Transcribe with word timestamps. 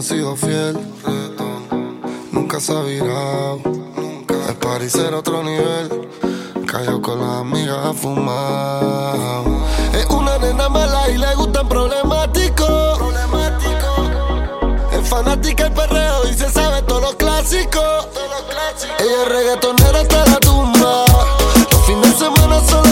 ha 0.00 0.02
sido 0.02 0.34
fiel, 0.34 0.78
nunca 2.32 2.58
se 2.58 2.72
ha 2.72 2.80
virado. 2.80 3.60
El 4.48 4.54
parecer 4.56 5.12
otro 5.12 5.42
nivel, 5.42 6.08
cayó 6.66 7.02
con 7.02 7.20
las 7.20 7.40
amigas 7.40 7.84
a 7.84 7.92
fumar. 7.92 9.42
Es 9.92 10.06
una 10.06 10.38
nena 10.38 10.70
mala 10.70 11.10
y 11.10 11.18
le 11.18 11.34
gustan 11.34 11.68
problemáticos. 11.68 12.98
Es 14.90 15.06
fanática 15.06 15.66
el 15.66 15.72
perreo 15.74 16.26
y 16.30 16.32
se 16.32 16.48
sabe 16.48 16.80
todos 16.82 17.02
los 17.02 17.14
clásicos. 17.16 18.08
Ella 19.00 19.22
es 19.22 19.28
reggaetonera 19.28 20.00
hasta 20.00 20.24
la 20.30 20.40
tumba. 20.40 21.04
Los 21.72 21.86
fines 21.86 22.18
de 22.18 22.24
semana 22.24 22.60
solo 22.66 22.89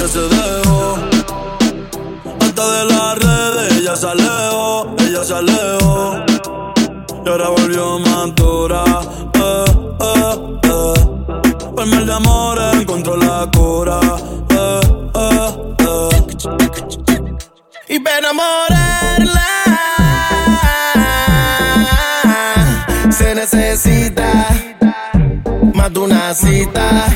que 0.00 0.08
se 0.08 0.20
dejó. 0.20 0.98
Hasta 2.40 2.70
de 2.70 2.84
las 2.86 3.18
redes 3.18 3.76
ella 3.76 3.96
se 3.96 4.06
alejó, 4.06 4.96
ella 4.98 5.24
se 5.24 5.34
alejó. 5.34 6.24
Y 7.24 7.28
ahora 7.28 7.48
volvió 7.50 7.98
mantura, 7.98 8.82
eh, 9.34 9.64
eh, 10.00 10.58
eh. 10.62 11.86
Mal 11.86 12.06
de 12.06 12.12
amor 12.12 12.58
encontró 12.80 13.16
la 13.16 13.46
cura. 13.54 14.00
Eh, 14.48 14.80
eh, 15.14 15.74
eh. 15.78 16.08
Y 17.88 18.00
para 18.00 18.18
enamorarla 18.18 19.48
se 23.10 23.34
necesita 23.34 24.48
más 25.74 25.92
de 25.92 25.98
una 25.98 26.34
cita 26.34 27.06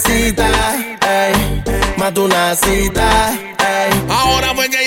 necesitas, 0.00 0.76
ey, 1.06 1.62
más 1.98 2.14
tú 2.14 2.26
necesitas, 2.26 3.32
ey. 3.32 4.04
Ahora 4.08 4.54
fue 4.54 4.68
que 4.70 4.79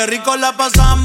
Qué 0.00 0.06
rico 0.06 0.34
la 0.34 0.54
pasamos 0.54 0.99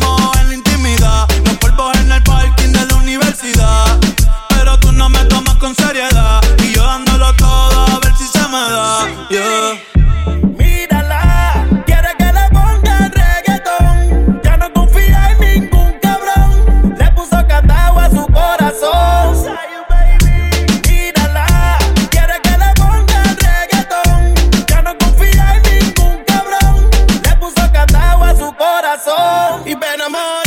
been 29.80 30.02
a 30.02 30.10
man. 30.10 30.45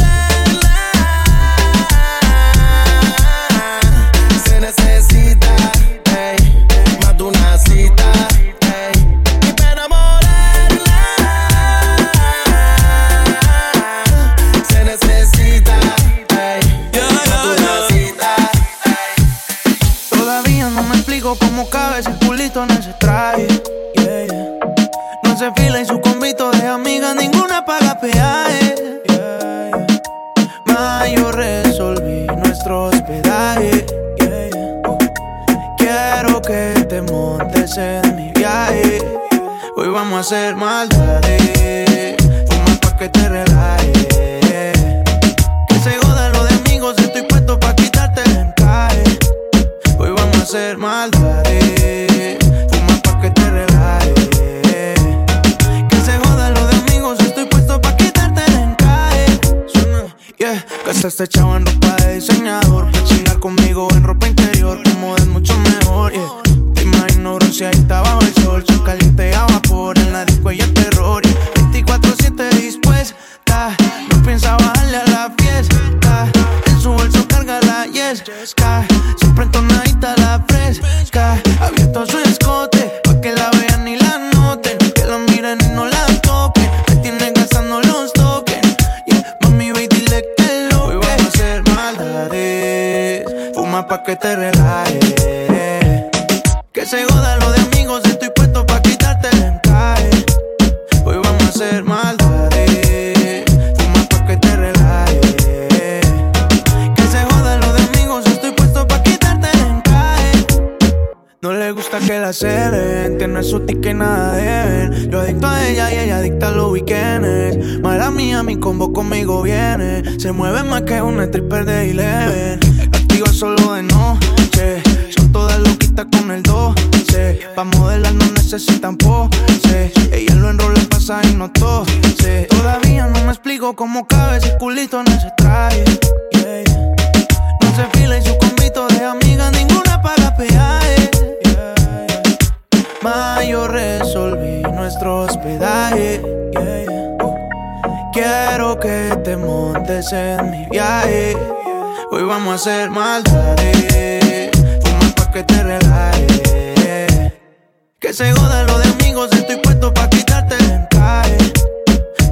Se 158.18 158.32
jodan 158.32 158.66
los 158.66 158.82
de 158.82 158.88
amigos, 158.88 159.30
estoy 159.30 159.58
puesto 159.62 159.94
pa' 159.94 160.10
quitarte 160.10 160.56
el 160.56 160.70
encaje. 160.72 161.38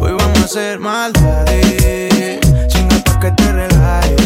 Hoy 0.00 0.10
vamos 0.18 0.40
a 0.40 0.44
hacer 0.44 0.80
maldades. 0.80 2.40
Chinga 2.66 2.98
pa' 3.04 3.20
que 3.20 3.30
te 3.30 3.52
relajes. 3.52 4.20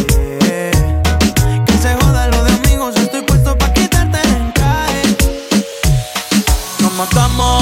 Que 1.67 1.73
se 1.79 1.93
jodan 2.01 2.31
los 2.31 2.45
de 2.45 2.51
amigos, 2.53 2.95
estoy 2.95 3.21
puesto 3.21 3.55
pa' 3.59 3.71
quitarte 3.73 4.19
el 4.23 4.29
encaje. 4.37 5.03
Nos 6.79 6.93
matamos, 6.93 7.61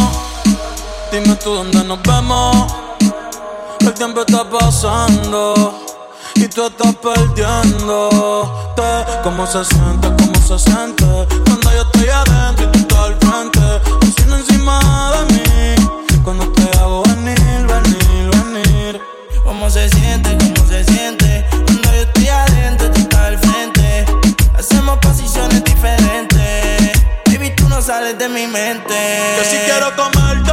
dime 1.11 1.35
tú 1.35 1.55
dónde 1.55 1.83
nos 1.83 2.01
vemos. 2.03 2.73
El 3.81 3.93
tiempo 3.95 4.21
está 4.21 4.49
pasando 4.49 5.77
y 6.35 6.47
tú 6.47 6.67
estás 6.67 6.95
perdiéndote. 6.95 8.83
¿Cómo 9.23 9.45
se 9.45 9.65
siente? 9.65 10.07
¿Cómo 10.19 10.39
se 10.47 10.57
siente? 10.57 11.03
Cuando 11.45 11.69
yo 11.73 11.81
estoy 11.81 12.07
adentro 12.07 12.78
de 28.19 28.27
mi 28.27 28.47
mente. 28.47 28.93
Que 29.37 29.45
si 29.45 29.57
quiero 29.59 29.95
comerte, 29.95 30.51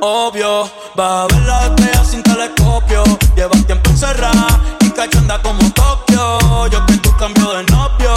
obvio. 0.00 0.70
Vas 0.94 1.24
a 1.24 1.26
ver 1.26 1.42
la 1.46 1.66
estrella 1.66 2.04
sin 2.04 2.22
telescopio. 2.22 3.04
Llevas 3.36 3.66
tiempo 3.66 3.90
encerrada 3.90 4.58
y 4.80 4.90
cachonda 4.90 5.40
como 5.42 5.60
Tokio. 5.72 6.68
Yo 6.68 6.86
que 6.86 6.96
tú 6.96 7.14
cambio 7.18 7.52
de 7.52 7.64
novio. 7.64 8.14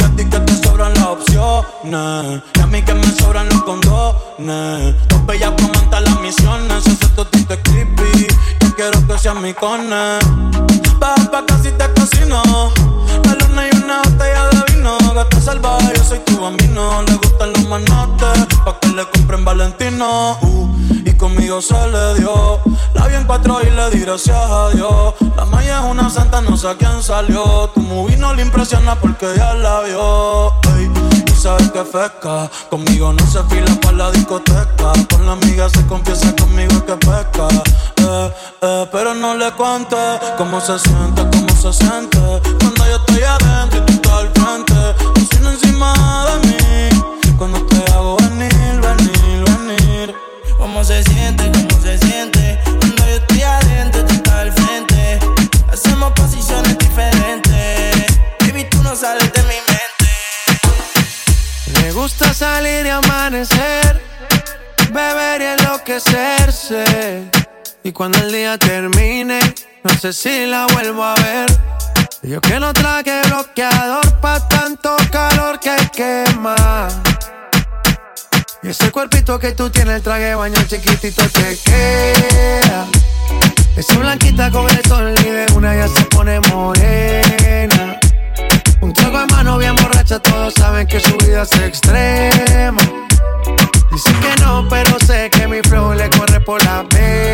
Y 0.00 0.02
a 0.02 0.08
ti 0.16 0.24
que 0.24 0.40
te 0.40 0.56
sobran 0.66 0.94
las 0.94 1.04
opciones. 1.04 2.42
Y 2.54 2.60
a 2.60 2.66
mí 2.66 2.82
que 2.82 2.94
me 2.94 3.06
sobran 3.18 3.48
los 3.50 3.62
condones. 3.64 4.94
Dos 5.08 5.26
bellas 5.26 5.52
comentan 5.60 6.04
las 6.04 6.20
misiones. 6.20 6.86
Ese 6.86 6.92
es. 6.92 7.04
Yo 7.14 7.30
quiero 7.30 8.33
que 9.06 9.18
seas 9.18 9.36
mi 9.36 9.52
cone. 9.54 10.18
Baja 10.98 11.30
pa' 11.30 11.44
casi 11.46 11.70
te 11.72 11.92
casino. 11.92 12.42
La 13.24 13.34
luna 13.34 13.68
y 13.68 13.76
una 13.76 14.02
botella 14.02 14.48
de 14.48 14.74
vino. 14.74 14.98
Gato 15.14 15.40
salvaje, 15.40 15.92
yo 15.96 16.04
soy 16.04 16.18
tu 16.20 16.40
bambino. 16.40 17.02
Le 17.02 17.14
gustan 17.14 17.52
los 17.52 17.68
manotes. 17.68 18.46
Pa' 18.64 18.78
que 18.80 18.88
le 18.88 19.04
compren 19.10 19.44
Valentino. 19.44 20.38
Uh, 20.42 20.68
y 21.04 21.12
conmigo 21.14 21.60
se 21.60 21.74
le 21.88 22.20
dio. 22.20 22.60
La 22.94 23.06
vi 23.08 23.14
en 23.14 23.24
cuatro 23.24 23.60
y 23.62 23.70
le 23.70 23.90
di 23.90 24.00
gracias 24.00 24.36
a 24.36 24.70
Dios. 24.70 25.14
La 25.36 25.44
maya 25.44 25.80
es 25.80 25.84
una 25.90 26.08
santa, 26.08 26.40
no 26.40 26.56
sé 26.56 26.68
a 26.68 26.76
quién 26.76 27.02
salió. 27.02 27.70
Tu 27.74 27.80
movie 27.80 28.16
no 28.16 28.34
le 28.34 28.42
impresiona 28.42 28.94
porque 28.94 29.26
ya 29.36 29.54
la 29.54 29.80
vio. 29.80 30.52
Ey, 30.76 30.90
sabes 31.36 31.70
que 31.72 31.84
fresca. 31.84 32.50
Conmigo 32.70 33.12
no 33.12 33.26
se 33.26 33.42
fila 33.44 33.74
para 33.82 33.96
la 33.96 34.10
discoteca. 34.12 34.92
Con 35.10 35.26
la 35.26 35.32
amiga 35.32 35.68
se 35.68 35.84
confiesa 35.86 36.34
conmigo 36.36 36.84
que 36.86 36.96
pesca. 36.96 37.48
Eh, 38.06 38.86
pero 38.92 39.14
no 39.14 39.34
le 39.34 39.50
cuente 39.52 39.96
cómo 40.36 40.60
se 40.60 40.78
siente, 40.78 41.22
cómo 41.32 41.48
se 41.56 41.72
siente. 41.72 42.18
Cuando 42.60 42.86
yo 42.86 42.96
estoy 42.96 43.22
adentro 43.22 43.78
y 43.78 43.86
tú 43.86 43.92
estás 43.92 44.12
al 44.12 44.30
frente. 44.32 44.74
Haciendo 45.20 45.50
encima 45.50 46.26
de 46.26 46.48
mí. 46.48 46.88
Cuando 47.38 47.64
te 47.66 47.92
hago 47.92 48.16
venir, 48.16 48.80
venir, 48.80 49.44
venir. 49.44 50.14
¿Cómo 50.58 50.84
se 50.84 51.02
siente? 51.04 51.50
¿Cómo 51.52 51.82
se 51.82 51.98
siente? 51.98 52.60
Cuando 52.64 53.06
yo 53.06 53.16
estoy 53.16 53.42
adentro, 53.42 54.04
tú 54.04 54.14
estás 54.14 54.34
al 54.34 54.52
frente. 54.52 55.18
Hacemos 55.72 56.12
posiciones 56.12 56.76
diferentes. 56.78 58.06
Baby, 58.40 58.64
tú 58.70 58.82
no 58.82 58.94
sales 58.94 59.32
de 59.32 59.42
mi 59.42 59.58
mente. 59.68 60.10
Le 61.80 61.92
gusta 61.92 62.32
salir 62.34 62.84
y 62.86 62.90
amanecer, 62.90 64.02
beber 64.92 65.40
y 65.40 65.44
enloquecerse. 65.44 67.30
Y 67.86 67.92
cuando 67.92 68.16
el 68.16 68.32
día 68.32 68.56
termine, 68.56 69.38
no 69.82 69.94
sé 69.98 70.14
si 70.14 70.46
la 70.46 70.66
vuelvo 70.72 71.04
a 71.04 71.14
ver. 71.16 71.46
Yo 72.22 72.40
que 72.40 72.58
no 72.58 72.72
traje 72.72 73.20
bloqueador 73.26 74.20
pa' 74.20 74.48
tanto 74.48 74.96
calor 75.12 75.60
que 75.60 75.76
quema. 75.92 76.88
Y 78.62 78.68
ese 78.68 78.90
cuerpito 78.90 79.38
que 79.38 79.52
tú 79.52 79.68
tienes, 79.68 79.96
el 79.96 80.02
traje 80.02 80.22
de 80.22 80.34
baño 80.34 80.56
chiquitito 80.66 81.28
te 81.28 81.58
queda. 81.58 82.86
Esa 83.76 83.98
blanquita 83.98 84.50
con 84.50 84.70
el 84.70 84.82
sol 84.86 85.14
y 85.20 85.22
de 85.22 85.46
una 85.54 85.76
ya 85.76 85.86
se 85.86 86.04
pone 86.06 86.40
morena. 86.40 88.00
Un 88.80 88.94
trago 88.94 89.18
de 89.20 89.26
mano 89.26 89.58
bien 89.58 89.76
borracha, 89.76 90.18
todos 90.20 90.54
saben 90.54 90.86
que 90.86 91.00
su 91.00 91.14
vida 91.18 91.42
es 91.42 91.52
extrema. 91.52 92.80
Dicen 93.92 94.20
que 94.20 94.42
no, 94.42 94.66
pero 94.70 94.98
sé 95.06 95.28
que 95.28 95.46
mi 95.46 95.60
flow 95.60 95.92
le 95.92 96.08
corre 96.08 96.40
por 96.40 96.64
la 96.64 96.82
pena. 96.88 97.33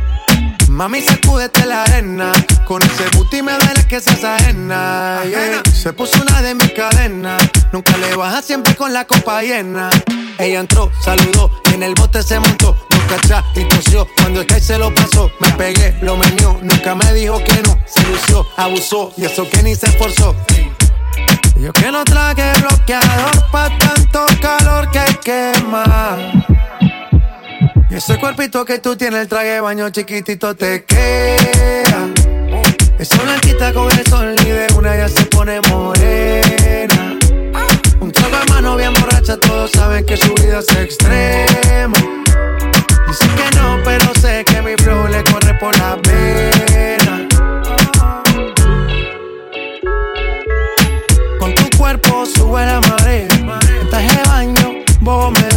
Mami, 0.71 1.01
sacúdete 1.01 1.65
la 1.65 1.83
arena. 1.83 2.31
Con 2.65 2.81
ese 2.81 3.03
booty 3.13 3.41
me 3.41 3.51
duele 3.51 3.85
que 3.87 3.99
se 3.99 4.25
ajena. 4.25 5.21
Se 5.73 5.91
puso 5.91 6.21
una 6.21 6.41
de 6.41 6.55
mis 6.55 6.71
cadenas. 6.71 7.43
Nunca 7.73 7.97
le 7.97 8.15
baja 8.15 8.41
siempre 8.41 8.73
con 8.77 8.93
la 8.93 9.05
copa 9.05 9.41
llena. 9.41 9.89
Ella 10.39 10.61
entró, 10.61 10.89
saludó 11.03 11.51
y 11.69 11.73
en 11.73 11.83
el 11.83 11.93
bote 11.93 12.23
se 12.23 12.39
montó. 12.39 12.75
Nunca 12.89 13.17
cachá 13.17 13.43
y 13.53 13.65
tosió. 13.65 14.07
Cuando 14.15 14.39
el 14.39 14.47
que 14.47 14.61
se 14.61 14.77
lo 14.77 14.95
pasó, 14.95 15.29
me 15.41 15.51
pegué, 15.51 15.97
lo 16.01 16.15
menió. 16.15 16.57
Nunca 16.63 16.95
me 16.95 17.13
dijo 17.13 17.43
que 17.43 17.61
no. 17.63 17.77
Se 17.85 18.01
lució, 18.07 18.47
abusó 18.55 19.11
y 19.17 19.25
eso 19.25 19.47
que 19.49 19.61
ni 19.63 19.75
se 19.75 19.87
esforzó. 19.87 20.33
Yo 21.57 21.73
que 21.73 21.91
no 21.91 22.05
traje 22.05 22.53
bloqueador 22.61 23.51
pa' 23.51 23.77
tanto 23.77 24.25
calor 24.41 24.89
que 24.89 25.03
quema. 25.21 26.17
Y 27.91 27.95
ese 27.95 28.17
cuerpito 28.17 28.63
que 28.63 28.79
tú 28.79 28.95
tienes, 28.95 29.19
el 29.19 29.27
traje 29.27 29.49
de 29.49 29.59
baño 29.59 29.89
chiquitito 29.89 30.55
te 30.55 30.85
queda. 30.85 32.07
Esa 32.97 33.21
blanquita 33.21 33.73
con 33.73 33.91
el 33.91 34.05
sol 34.07 34.33
y 34.39 34.45
de 34.45 34.67
una 34.77 34.95
ya 34.95 35.09
se 35.09 35.25
pone 35.25 35.59
morena. 35.69 37.19
Un 37.99 38.11
trago 38.13 38.37
de 38.37 38.45
mano 38.49 38.77
bien 38.77 38.93
borracha, 38.93 39.35
todos 39.35 39.71
saben 39.71 40.05
que 40.05 40.15
su 40.15 40.33
vida 40.35 40.59
es 40.59 40.73
extrema. 40.73 41.97
Dicen 43.09 43.29
que 43.35 43.57
no, 43.57 43.77
pero 43.83 44.13
sé 44.21 44.45
que 44.45 44.61
mi 44.61 44.73
flow 44.81 45.09
le 45.09 45.21
corre 45.25 45.53
por 45.59 45.77
la 45.77 45.97
pena. 45.97 47.27
Con 51.39 51.53
tu 51.55 51.77
cuerpo 51.77 52.25
sube 52.25 52.65
la 52.65 52.79
marea. 52.79 53.27
Estás 53.83 54.15
de 54.15 54.29
baño, 54.29 54.75
vos 55.01 55.33
me. 55.33 55.50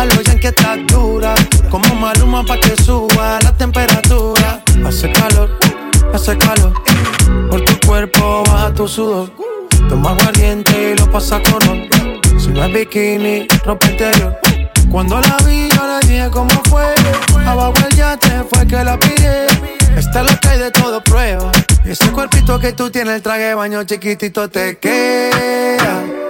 A 0.00 0.06
lo 0.06 0.16
que 0.22 0.48
estás 0.48 0.78
dura. 0.86 1.34
Como 1.68 1.94
maluma 1.94 2.42
pa' 2.42 2.56
que 2.56 2.74
suba 2.82 3.38
la 3.42 3.52
temperatura. 3.52 4.64
Hace 4.82 5.12
calor, 5.12 5.50
hace 6.14 6.38
calor. 6.38 6.72
Por 7.50 7.60
tu 7.66 7.86
cuerpo 7.86 8.42
baja 8.46 8.72
tu 8.72 8.88
sudor. 8.88 9.30
Toma 9.90 10.12
aguardiente 10.12 10.92
y 10.92 10.98
lo 10.98 11.10
pasa 11.10 11.38
con 11.42 11.60
Si 12.40 12.48
no 12.48 12.64
es 12.64 12.72
bikini, 12.72 13.46
ropa 13.62 13.90
interior. 13.90 14.38
Cuando 14.90 15.20
la 15.20 15.36
vi, 15.44 15.68
yo 15.68 15.82
le 15.86 16.08
dije 16.08 16.30
cómo 16.30 16.62
fue. 16.70 16.94
Abajo 17.44 17.74
el 17.86 17.94
yate 17.94 18.42
fue 18.48 18.66
que 18.66 18.82
la. 18.82 18.98
Está 19.98 20.22
lo 20.22 20.34
que 20.40 20.48
hay 20.48 20.58
de 20.60 20.70
todo 20.70 21.04
prueba. 21.04 21.52
Ese 21.84 22.10
cuerpito 22.10 22.58
que 22.58 22.72
tú 22.72 22.88
tienes, 22.88 23.16
el 23.16 23.22
traje 23.22 23.52
baño 23.52 23.84
chiquitito 23.84 24.48
te 24.48 24.78
queda. 24.78 26.29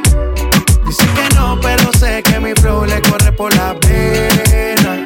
Dice 0.85 1.05
que 1.15 1.35
no, 1.35 1.59
pero 1.61 1.91
sé 1.93 2.21
que 2.23 2.39
mi 2.39 2.53
flow 2.53 2.85
le 2.85 3.01
corre 3.01 3.31
por 3.31 3.55
la 3.55 3.73
pena. 3.79 5.05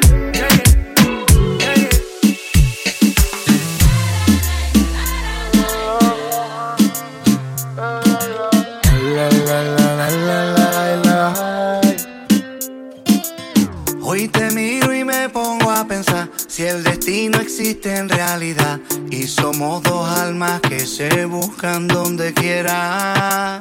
Hoy 14.01 14.27
te 14.27 14.51
miro 14.51 14.93
y 14.93 15.03
me 15.03 15.29
pongo 15.29 15.71
a 15.71 15.85
pensar 15.85 16.29
si 16.47 16.63
el 16.63 16.83
destino 16.83 17.39
existe 17.39 17.95
en 17.95 18.07
realidad 18.07 18.79
y 19.09 19.23
somos 19.23 19.83
dos 19.83 20.07
almas 20.09 20.61
que 20.61 20.79
se 20.79 21.25
buscan 21.25 21.87
donde 21.87 22.33
quiera 22.33 23.59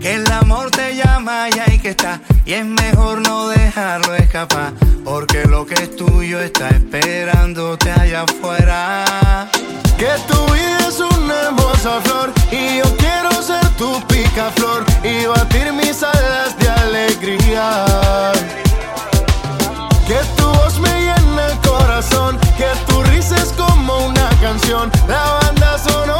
que 0.00 0.14
el 0.14 0.32
amor 0.32 0.70
te 0.70 0.96
llama 0.96 1.48
y 1.54 1.58
hay 1.58 1.78
que 1.78 1.90
estar. 1.90 2.20
Y 2.46 2.54
es 2.54 2.64
mejor 2.64 3.20
no 3.20 3.48
dejarlo 3.48 4.14
escapar. 4.14 4.72
Porque 5.04 5.44
lo 5.44 5.66
que 5.66 5.74
es 5.74 5.94
tuyo 5.96 6.40
está 6.40 6.68
esperándote 6.70 7.90
allá 7.92 8.22
afuera. 8.22 9.48
Que 9.98 10.10
tu 10.26 10.44
vida 10.52 10.88
es 10.88 10.98
una 11.00 11.34
hermosa 11.42 12.00
flor. 12.02 12.32
Y 12.50 12.78
yo 12.78 12.96
quiero 12.96 13.30
ser 13.42 13.66
tu 13.76 14.00
picaflor. 14.06 14.84
Y 15.04 15.26
batir 15.26 15.72
mis 15.72 16.02
alas 16.02 16.58
de 16.58 16.68
alegría. 16.68 17.84
Que 20.06 20.18
tu 20.36 20.46
voz 20.48 20.80
me 20.80 20.88
llena 20.88 21.46
el 21.50 21.58
corazón. 21.58 22.38
Que 22.56 22.68
tu 22.86 23.02
risa 23.04 23.36
es 23.36 23.52
como 23.52 24.06
una 24.06 24.28
canción. 24.40 24.90
La 25.08 25.38
banda 25.42 25.78
sonora 25.78 26.19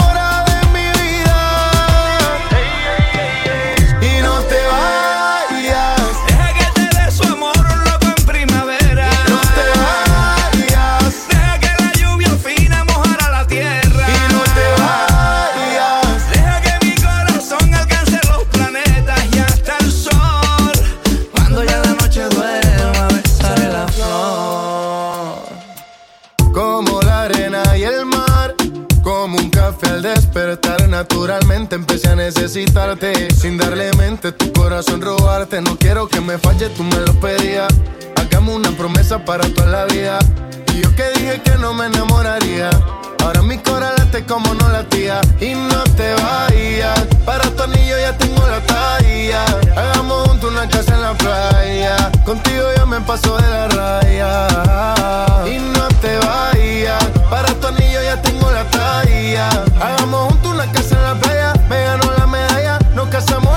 naturalmente 31.30 31.76
empecé 31.76 32.08
a 32.08 32.16
necesitarte. 32.16 33.32
Sin 33.32 33.56
darle 33.56 33.92
mente, 33.92 34.32
tu 34.32 34.52
corazón 34.52 35.00
robarte. 35.00 35.60
No 35.60 35.76
quiero 35.76 36.08
que 36.08 36.20
me 36.20 36.38
falle, 36.38 36.68
tú 36.70 36.82
me 36.82 36.96
lo 36.96 37.12
pedías. 37.20 37.68
Hagamos 38.16 38.56
una 38.56 38.72
promesa 38.72 39.24
para 39.24 39.48
toda 39.54 39.68
la 39.68 39.84
vida. 39.84 40.18
Y 40.74 40.82
yo 40.82 40.94
que 40.96 41.08
dije 41.10 41.40
que 41.44 41.52
no 41.58 41.72
me 41.72 41.86
enamoraría. 41.86 42.70
Ahora 43.22 43.42
mi 43.42 43.58
corazón 43.58 44.06
late 44.06 44.24
como 44.24 44.52
no 44.54 44.68
latía. 44.70 45.20
Y 45.40 45.54
no 45.54 45.84
te 45.96 46.14
vayas. 46.14 47.06
Para 47.24 47.48
tu 47.50 47.62
anillo 47.62 47.96
ya 48.00 48.18
tengo 48.18 48.44
la 48.48 48.60
talla. 48.62 49.44
Hagamos 49.76 50.28
juntos 50.28 50.50
una 50.50 50.68
casa 50.68 50.94
en 50.96 51.02
la 51.02 51.14
playa. 51.14 52.10
Contigo 52.24 52.64
ya 52.76 52.86
me 52.86 53.00
paso 53.02 53.36
de 53.36 53.48
la 53.48 53.68
raya. 53.68 55.46
Y 55.46 55.58
no 55.58 55.86
te 56.02 56.18
vayas. 56.26 57.04
Para 57.30 57.54
tu 57.54 57.68
anillo 57.68 58.02
ya 58.02 58.20
tengo 58.20 58.29
la 58.52 58.64
talla. 58.70 59.48
Hagamos 59.80 60.28
juntos 60.28 60.52
una 60.52 60.70
casa 60.72 60.96
en 60.96 61.02
la 61.02 61.14
playa. 61.14 61.52
Me 61.68 61.84
ganó 61.84 62.10
la 62.18 62.26
medalla. 62.26 62.78
Nos 62.94 63.08
casamos 63.08 63.49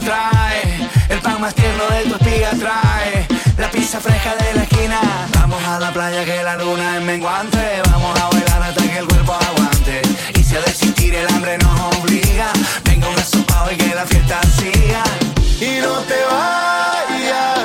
trae 0.00 0.88
el 1.08 1.18
pan 1.20 1.40
más 1.40 1.54
tierno 1.54 1.86
de 1.88 2.02
tu 2.04 2.14
espiga, 2.16 2.50
trae 2.50 3.26
la 3.58 3.70
pizza 3.70 4.00
fresca 4.00 4.34
de 4.36 4.54
la 4.54 4.62
esquina. 4.62 5.00
Vamos 5.38 5.62
a 5.64 5.78
la 5.78 5.92
playa 5.92 6.24
que 6.24 6.42
la 6.42 6.56
luna 6.56 6.96
es 6.96 7.02
menguante, 7.02 7.82
vamos 7.90 8.18
a 8.20 8.28
bailar 8.28 8.62
hasta 8.62 8.82
que 8.82 8.98
el 8.98 9.06
cuerpo 9.06 9.32
aguante. 9.34 10.02
Y 10.34 10.42
si 10.42 10.56
a 10.56 10.60
desistir 10.60 11.14
el 11.14 11.28
hambre 11.28 11.58
nos 11.58 11.80
obliga, 11.98 12.52
venga 12.84 13.08
un 13.08 13.18
asopado 13.18 13.72
y 13.72 13.76
que 13.76 13.94
la 13.94 14.06
fiesta 14.06 14.40
siga. 14.58 15.02
Y 15.60 15.80
no 15.80 15.98
te 16.00 16.16
vayas. 16.24 17.55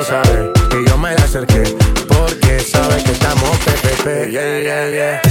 Y 0.00 0.88
yo 0.88 0.96
me 0.96 1.14
la 1.14 1.24
acerqué 1.24 1.62
porque 2.08 2.58
sabe 2.60 3.02
que 3.04 3.12
estamos 3.12 3.50
PPP. 3.58 4.30
Yeah, 4.30 4.60
yeah, 4.62 4.90
yeah. 4.90 5.29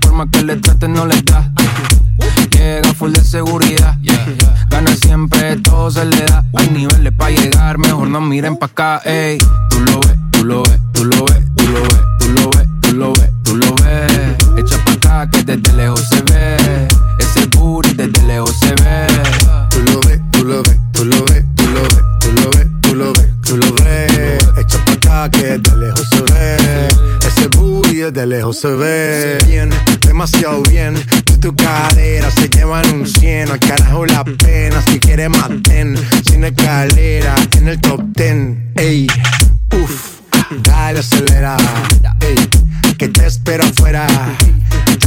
Por 0.00 0.12
más 0.12 0.28
que 0.32 0.42
le 0.42 0.56
trate, 0.56 0.88
no 0.88 1.06
le 1.06 1.20
da. 1.22 1.50
Llega 2.50 2.94
full 2.94 3.12
de 3.12 3.22
seguridad. 3.22 3.96
Gana 4.68 4.94
siempre, 4.96 5.56
todo 5.56 5.90
se 5.90 6.04
le 6.04 6.22
da. 6.24 6.44
Hay 6.54 6.70
niveles 6.70 7.12
para 7.12 7.30
llegar, 7.30 7.78
mejor 7.78 8.08
no 8.08 8.20
miren 8.20 8.56
pa' 8.56 8.66
acá. 8.66 9.00
Ey, 9.04 9.38
lo 9.86 10.00
ves, 10.00 10.16
tú 10.32 10.44
lo 10.44 10.62
ves, 10.62 10.80
tú 10.92 11.04
lo 11.04 11.24
ves, 11.24 11.44
tú 11.56 11.66
lo 11.66 11.82
ves, 11.82 12.02
tú 12.20 12.28
lo 12.28 12.50
ves, 12.50 12.68
tú 12.82 12.92
lo 12.92 13.12
ves, 13.12 13.30
tú 13.44 13.56
lo 13.56 13.74
ves. 13.76 14.36
Echa 14.58 14.84
pa' 14.84 14.92
acá 14.92 15.30
que 15.30 15.42
desde 15.42 15.72
lejos 15.74 16.00
se 16.08 16.22
ve. 16.22 16.35
Se 28.66 28.74
ve. 28.74 29.38
Bien, 29.46 29.70
demasiado 30.00 30.62
bien. 30.62 30.94
De 30.94 31.38
tu 31.38 31.54
cadera 31.54 32.30
se 32.30 32.48
llevan 32.48 32.84
un 32.92 33.06
cien. 33.06 33.50
Al 33.50 33.60
carajo 33.60 34.06
la 34.06 34.24
pena. 34.24 34.82
Si 34.82 34.98
quieres 34.98 35.30
maten. 35.30 35.96
Sin 36.26 36.44
escalera 36.44 37.34
en 37.56 37.68
el 37.68 37.80
top 37.80 38.00
ten. 38.14 38.72
Ey, 38.76 39.06
uff. 39.72 40.20
Dale 40.62 41.00
acelera. 41.00 41.56
Ey, 42.20 42.36
que 42.98 43.08
te 43.08 43.26
espero 43.26 43.64
afuera. 43.64 44.06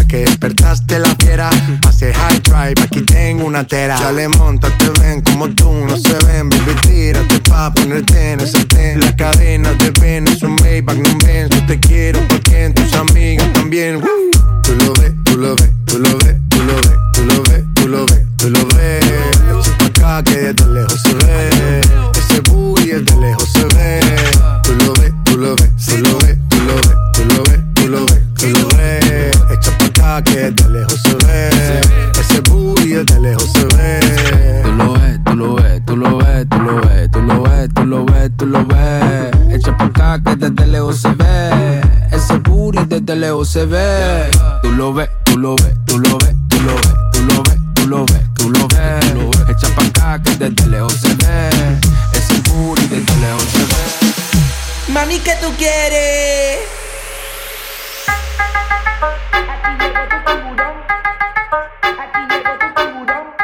Que 0.09 0.25
despertaste 0.25 0.97
la 0.97 1.15
fiera, 1.19 1.51
pase 1.83 2.11
high 2.11 2.39
drive, 2.39 2.81
aquí 2.81 3.01
tengo 3.01 3.45
una 3.45 3.63
tera. 3.63 3.95
Ya 3.99 4.11
le 4.11 4.27
monta, 4.27 4.67
te 4.79 4.89
ven 4.99 5.21
como 5.21 5.47
tú, 5.49 5.71
no 5.71 5.95
se 5.97 6.17
ven, 6.25 6.49
baby, 6.49 6.73
tírate 6.81 7.39
pa' 7.41 7.71
ponerte 7.71 8.31
en 8.31 8.39
ese 8.39 8.65
ten. 8.65 8.99
La 9.01 9.15
cadena 9.15 9.71
de 9.75 9.91
ven, 10.01 10.27
es 10.27 10.41
un 10.41 10.55
Maybach, 10.55 10.97
no 10.97 11.15
ven, 11.23 11.47
yo 11.49 11.63
te 11.67 11.79
quiero 11.79 12.19
porque 12.27 12.65
en 12.65 12.73
tus 12.73 12.91
amigas 12.93 13.53
también. 13.53 14.01
Tú 14.63 14.73
lo 14.83 14.93
ves, 14.93 15.13
tú 15.25 15.37
lo 15.37 15.55
ves, 15.55 15.69
tú 15.85 15.99
lo 15.99 16.17
ves, 16.17 16.35
tú 16.49 16.63
lo 16.63 16.75
ves, 16.75 16.95
tú 17.13 17.25
lo 17.25 17.43
ves, 17.43 17.63
tú 17.75 17.87
lo 17.87 18.05
ves, 18.07 18.25
tú 18.37 18.49
lo 18.49 18.65
ves. 18.65 19.05
Echa 19.05 19.77
pa' 19.77 20.17
acá 20.17 20.23
que 20.23 20.37
desde 20.39 20.73
lejos 20.73 21.01
se 21.03 21.13
ve, 21.13 21.81
ese 22.17 22.41
booty 22.49 22.87
desde 22.87 23.15
lejos 23.21 23.47
se 23.53 23.63
ve. 23.75 23.99
Tú 24.63 24.73
lo 24.73 24.93
ves, 24.93 25.13
tú 25.23 25.37
lo 25.37 25.55
ves, 25.55 25.69
tú 25.85 25.97
lo 25.99 26.17
ves, 26.17 26.37
pa' 30.19 30.23
que 30.23 30.51
desde 30.51 30.69
lejos 30.69 31.01
se 31.01 31.15
ve, 31.25 31.49
ese 32.19 32.41
booty 32.41 32.89
desde 32.89 33.19
lejos 33.19 33.51
se 33.51 33.65
ve. 33.75 33.99
Tú 34.63 34.71
lo 34.71 34.93
ves, 34.93 35.19
tú 35.25 35.35
lo 35.35 35.55
ves, 35.55 35.81
tú 35.85 35.95
lo 35.95 36.17
ves, 36.17 36.49
tú 36.49 36.59
lo 36.59 36.81
ves, 36.81 37.09
tú 37.11 37.21
lo 37.21 37.41
ves, 37.43 37.69
tú 37.73 37.85
lo 37.85 38.05
ves, 38.05 38.31
tú 38.37 38.45
lo 38.45 38.65
ves. 38.65 39.55
Echa 39.55 39.77
pa' 39.77 39.85
acá 39.85 40.21
que 40.23 40.35
desde 40.35 40.67
lejos 40.67 40.97
se 40.97 41.09
ve. 41.09 41.81
Ese 42.11 42.37
booty 42.37 42.85
desde 42.85 43.15
lejos 43.15 43.49
se 43.49 43.65
ve. 43.65 44.29
Tú 44.61 44.71
lo 44.71 44.93
ves, 44.93 45.09
tú 45.25 45.37
lo 45.37 45.55
ves, 45.55 45.73
tú 45.85 45.99
lo 45.99 46.17
ves, 46.17 46.35
tú 46.49 46.61
lo 46.63 46.75
ves, 46.75 46.95
tú 47.11 47.25
lo 47.25 47.43
ves, 47.43 47.59
tú 47.73 47.87
lo 47.87 48.05
ves, 48.05 48.29
tú 48.37 48.49
lo 48.49 48.67
ves. 48.67 49.49
Echa 49.49 49.75
pa' 49.75 49.85
acá 49.85 50.23
que 50.23 50.35
desde 50.35 50.67
lejos 50.67 50.93
se 50.93 51.13
ve. 51.15 51.49
Ese 52.13 52.41
booty 52.49 52.87
desde 52.87 53.15
lejos 53.21 53.43
se 53.43 53.59
ve. 53.59 54.93
Mami, 54.93 55.19
¿qué 55.19 55.33
tú 55.41 55.47
quieres? 55.57 56.88
Hatinya 59.33 59.87
itu 59.89 60.17
tembudang, 60.25 60.75
hatinya 61.81 62.37
itu 62.39 62.67
tembudang. 62.75 63.38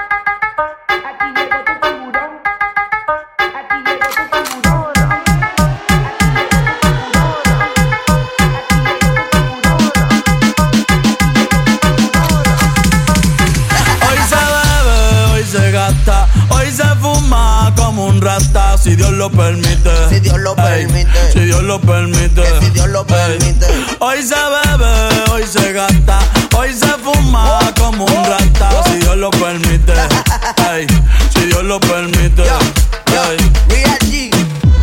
Lo 19.25 19.31
permite. 19.31 20.09
Si 20.09 20.19
Dios 20.19 20.39
lo 20.39 20.55
permite. 20.55 21.31
si 21.33 21.39
Dios 21.39 21.63
lo 21.63 21.81
permite. 21.81 22.43
Que 22.43 22.59
si 22.59 22.69
Dios 22.69 22.87
lo 22.89 23.07
permite. 23.07 23.65
Hoy 23.99 24.21
se 24.21 24.35
bebe, 24.35 25.31
hoy 25.31 25.43
se 25.47 25.73
gasta, 25.73 26.19
hoy 26.55 26.71
se 26.71 26.87
fuma 27.03 27.59
como 27.79 28.05
un 28.05 28.25
rata, 28.25 28.69
si 28.85 28.97
Dios 28.97 29.17
lo 29.17 29.31
permite. 29.31 29.93
Si 31.33 31.45
Dios 31.47 31.63
lo 31.63 31.79
permite. 31.79 32.43
Ey. 32.43 33.37
Real 33.69 33.97
G, 34.01 34.29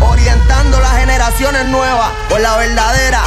orientando 0.00 0.80
las 0.80 0.96
generaciones 0.98 1.66
nuevas 1.68 2.10
por 2.28 2.40
la 2.40 2.56
verdadera. 2.56 3.22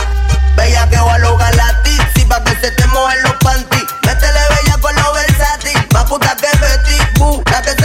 Bella 0.57 0.89
que 0.89 0.97
va 0.97 1.15
a 1.15 1.19
lograr 1.19 1.55
la 1.55 1.81
tipsy 1.83 2.25
pa' 2.25 2.43
que 2.43 2.55
se 2.59 2.71
te 2.71 2.87
mojen 2.87 3.21
los 3.23 3.33
panties. 3.35 3.83
Métele 4.05 4.39
bella 4.49 4.77
con 4.81 4.95
los 4.95 5.13
versátil, 5.13 5.87
más 5.93 6.05
puta 6.05 6.35
que 6.35 6.47
Betty 6.57 7.19
Boo. 7.19 7.41
La 7.51 7.61
que 7.61 7.71
se 7.71 7.84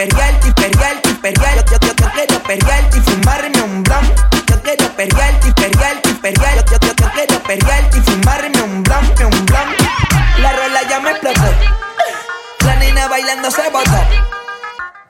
Yo 0.00 0.06
perrearte 0.06 0.48
y 0.48 0.52
perrearte 0.52 1.10
y 1.10 1.14
perrearte. 1.14 1.72
Yo, 1.72 1.78
yo, 1.78 1.94
yo, 1.94 2.10
quiero 2.14 2.42
perrearte 2.42 2.98
y 2.98 3.00
fumarme 3.02 3.62
un. 3.62 3.84
Yo 3.84 4.62
quiero 4.62 4.88
perrearte 4.96 5.48
y 5.48 5.52
perrearte 5.52 6.08
y 6.08 6.14
perrearte. 6.14 6.72
Yo, 6.72 6.78
yo, 6.80 6.94
yo, 6.96 7.10
quiero 7.12 7.98
y 7.98 8.00
fumarme 8.00 8.62
un 8.62 8.72
un. 8.72 9.46
La 10.42 10.52
rola 10.52 10.88
ya 10.88 11.00
me 11.00 11.10
explotó. 11.10 11.42
La 12.64 12.76
nena 12.76 13.08
bailando 13.08 13.50
se 13.50 13.68
botó. 13.68 14.00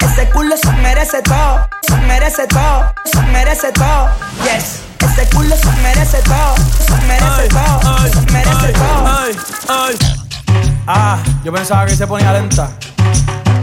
Ese 0.00 0.28
culo 0.30 0.56
se 0.56 0.72
merece 0.72 1.22
todo, 1.22 1.68
se 1.82 1.96
merece 1.98 2.46
todo, 2.48 2.92
se 3.04 3.22
merece 3.22 3.70
todo. 3.70 4.08
Yes. 4.42 4.80
Ese 4.98 5.28
culo 5.30 5.54
se 5.54 5.70
merece 5.82 6.18
todo, 6.22 6.56
se 6.56 7.06
merece 7.06 7.48
todo, 7.48 8.08
se 8.08 8.32
merece 8.32 8.72
todo. 8.72 9.06
Ay, 9.06 9.38
ay. 9.68 9.98
Ah, 10.88 11.18
yo 11.44 11.52
pensaba 11.52 11.86
que 11.86 11.94
se 11.94 12.08
ponía 12.08 12.32
lenta. 12.32 12.72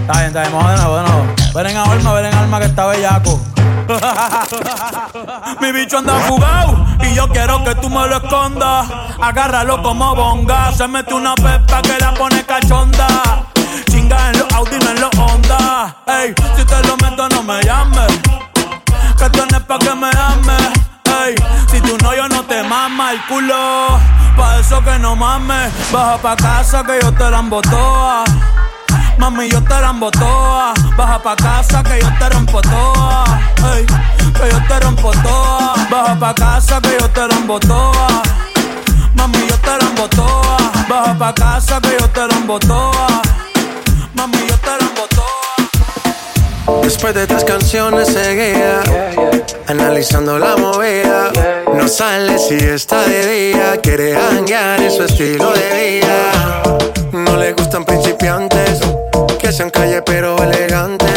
Está 0.07 0.19
bien, 0.19 0.27
está 0.27 0.41
bien, 0.43 0.53
de 0.53 1.03
nuevo. 1.03 1.35
Ven 1.53 1.67
en 1.67 1.75
alma, 1.75 2.13
ven 2.13 2.25
en 2.27 2.33
alma 2.33 2.59
que 2.59 2.67
está 2.67 2.85
bellaco. 2.85 3.41
Mi 5.59 5.71
bicho 5.73 5.97
anda 5.97 6.13
jugado 6.29 6.85
y 7.01 7.13
yo 7.13 7.27
quiero 7.27 7.61
que 7.65 7.75
tú 7.75 7.89
me 7.89 8.07
lo 8.07 8.15
escondas. 8.15 8.87
Agárralo 9.21 9.83
como 9.83 10.15
bonga. 10.15 10.71
Se 10.71 10.87
mete 10.87 11.13
una 11.13 11.35
pepa 11.35 11.81
que 11.81 11.97
la 11.99 12.13
pone 12.13 12.41
cachonda. 12.45 13.05
Chinga 13.91 14.29
en 14.29 14.39
los 14.39 14.53
Audi, 14.53 14.79
no 14.79 14.91
en 14.91 15.01
los 15.01 15.13
Honda. 15.17 15.97
Ey, 16.07 16.33
si 16.55 16.63
te 16.63 16.87
lo 16.87 16.95
meto, 16.95 17.27
no 17.27 17.43
me 17.43 17.61
llames. 17.63 18.07
Que 19.17 19.29
tienes 19.29 19.59
pa' 19.59 19.77
que 19.77 19.93
me 19.93 20.07
ames. 20.07 20.71
Ey, 21.25 21.35
si 21.69 21.81
tu 21.81 21.97
yo 21.97 22.29
no 22.29 22.43
te 22.43 22.63
mama 22.63 23.11
el 23.11 23.21
culo, 23.25 23.99
pa' 24.37 24.59
eso 24.59 24.81
que 24.85 24.97
no 24.99 25.17
mames. 25.17 25.69
Baja 25.91 26.17
pa' 26.17 26.37
casa 26.37 26.81
que 26.85 26.97
yo 27.01 27.11
te 27.11 27.29
la 27.29 27.39
embotoa. 27.39 28.23
Mami, 29.17 29.49
yo 29.49 29.61
te 29.63 29.81
la 29.81 29.93
toa. 30.11 30.73
Baja 30.97 31.21
pa' 31.21 31.35
casa 31.35 31.83
que 31.83 31.99
yo 31.99 32.07
te 32.19 32.29
rompo 32.29 32.61
toa. 32.61 33.25
Que 33.55 34.49
yo 34.51 34.59
te 34.67 34.79
rompo 34.79 35.11
toa. 35.23 35.75
Baja 35.89 36.19
pa' 36.19 36.33
casa 36.33 36.79
que 36.81 36.97
yo 36.99 37.09
te 37.09 37.27
rompo 37.27 37.59
toa. 37.59 38.21
Mami, 39.15 39.39
yo 39.49 39.57
te 39.57 39.77
la 39.77 40.07
toa. 40.09 40.57
Baja 40.89 41.17
pa' 41.17 41.33
casa 41.33 41.79
que 41.81 41.97
yo 41.99 42.09
te 42.09 42.27
rompo 42.27 42.59
toa. 42.59 43.21
Mami, 44.13 44.37
yo 44.47 44.57
te 44.57 44.71
la 44.71 45.07
toa. 45.15 46.81
Después 46.83 47.13
de 47.13 47.27
tres 47.27 47.43
canciones 47.43 48.07
seguía 48.07 48.81
analizando 49.67 50.39
la 50.39 50.55
movida. 50.57 51.31
No 51.73 51.87
sale 51.87 52.37
si 52.39 52.55
está 52.55 53.03
de 53.03 53.27
día, 53.27 53.77
quiere 53.81 54.15
hanguear 54.15 54.81
en 54.81 54.91
su 54.91 55.03
estilo 55.03 55.51
de 55.53 55.99
vida. 55.99 56.63
No 57.11 57.37
le 57.37 57.53
gustan 57.53 57.85
principiantes, 57.85 58.79
que 59.37 59.51
sean 59.51 59.69
calle 59.69 60.01
pero 60.01 60.41
elegantes. 60.41 61.09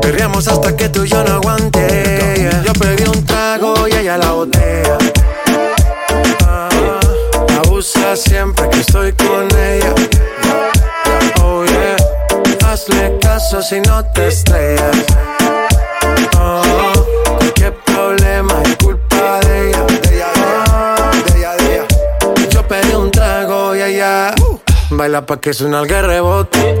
Perriamos 0.00 0.48
hasta 0.48 0.76
que 0.76 0.88
tú 0.88 1.04
y 1.04 1.08
yo 1.08 1.22
no 1.24 1.34
aguante. 1.34 2.50
Yo 2.64 2.72
pedí 2.74 3.04
un 3.04 3.24
trago 3.24 3.86
y 3.88 3.92
ella 3.92 4.18
la 4.18 4.32
botella. 4.32 4.98
Ah, 6.46 6.68
abusa 7.64 8.16
siempre 8.16 8.68
que 8.70 8.80
estoy 8.80 9.12
con 9.12 9.48
ella. 9.58 9.94
Oh 11.42 11.64
yeah, 11.64 11.96
hazle 12.66 13.18
caso 13.20 13.62
si 13.62 13.80
no 13.80 14.04
te 14.12 14.28
estrellas. 14.28 14.96
Oh, 16.38 16.92
qué 17.54 17.72
problema 17.84 18.62
es 18.64 18.76
culpa 18.76 19.40
de 19.40 19.70
ella. 19.70 19.86
Yo 22.50 22.66
pedí 22.66 22.94
un 22.94 23.10
trago 23.10 23.76
y 23.76 23.82
ella 23.82 24.34
baila 24.90 25.24
pa' 25.24 25.40
que 25.40 25.52
suena 25.54 25.80
el 25.80 25.88
rebote. 25.88 26.80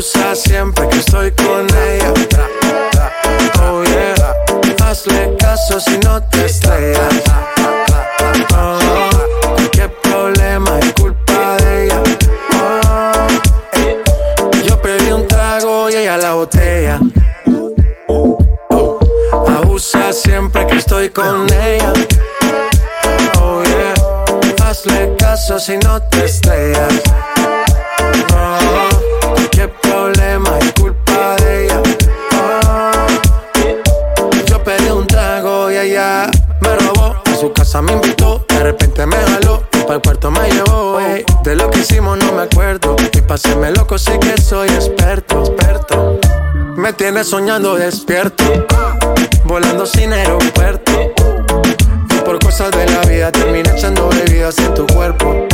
La 0.00 0.06
usa 0.06 0.34
siempre 0.34 0.88
que 0.88 0.98
estoy 0.98 1.30
con 1.32 1.66
ella. 1.68 2.14
Oh 3.62 3.84
yeah, 3.84 4.34
hazle 4.82 5.36
caso 5.38 5.78
si 5.78 5.98
no 5.98 6.22
te 6.22 6.46
estrellas. 6.46 7.22
Oh, 8.56 9.10
qué 9.70 9.90
problema 10.02 10.78
es 10.78 10.94
culpa 10.94 11.58
de 11.58 11.84
ella. 11.84 12.02
Oh, 12.54 13.26
yo 14.64 14.80
pedí 14.80 15.12
un 15.12 15.28
trago 15.28 15.90
y 15.90 15.96
ella 15.96 16.16
la 16.16 16.32
botella. 16.32 16.98
Abusa 19.58 20.14
siempre 20.14 20.66
que 20.66 20.78
estoy 20.78 21.10
con 21.10 21.46
ella. 21.52 21.92
Oh 23.38 23.62
yeah, 23.64 23.92
hazle 24.64 25.14
caso 25.18 25.58
si 25.58 25.76
no 25.76 26.00
te 26.04 26.24
estrellas. 26.24 27.02
Oh, 28.34 28.89
casa 37.60 37.82
me 37.82 37.92
invitó, 37.92 38.42
de 38.48 38.60
repente 38.60 39.04
me 39.04 39.16
jaló. 39.16 39.62
Y 39.74 39.82
para 39.82 39.96
el 39.96 40.00
cuarto 40.00 40.30
me 40.30 40.50
llevó. 40.50 40.98
De 41.44 41.54
lo 41.54 41.70
que 41.70 41.80
hicimos 41.80 42.16
no 42.16 42.32
me 42.32 42.42
acuerdo. 42.44 42.96
Y 43.12 43.20
pa' 43.20 43.34
hacerme 43.34 43.70
loco 43.70 43.98
sí 43.98 44.12
que 44.18 44.40
soy 44.40 44.68
experto, 44.70 45.40
experto. 45.40 46.18
Me 46.74 46.94
tienes 46.94 47.28
soñando 47.28 47.74
despierto, 47.74 48.44
volando 49.44 49.84
sin 49.84 50.10
aeropuerto. 50.10 51.12
Y 52.08 52.18
por 52.24 52.38
cosas 52.38 52.70
de 52.70 52.86
la 52.86 53.02
vida 53.02 53.30
terminé 53.30 53.68
echando 53.76 54.08
bebidas 54.08 54.56
en 54.58 54.72
tu 54.72 54.86
cuerpo. 54.86 55.46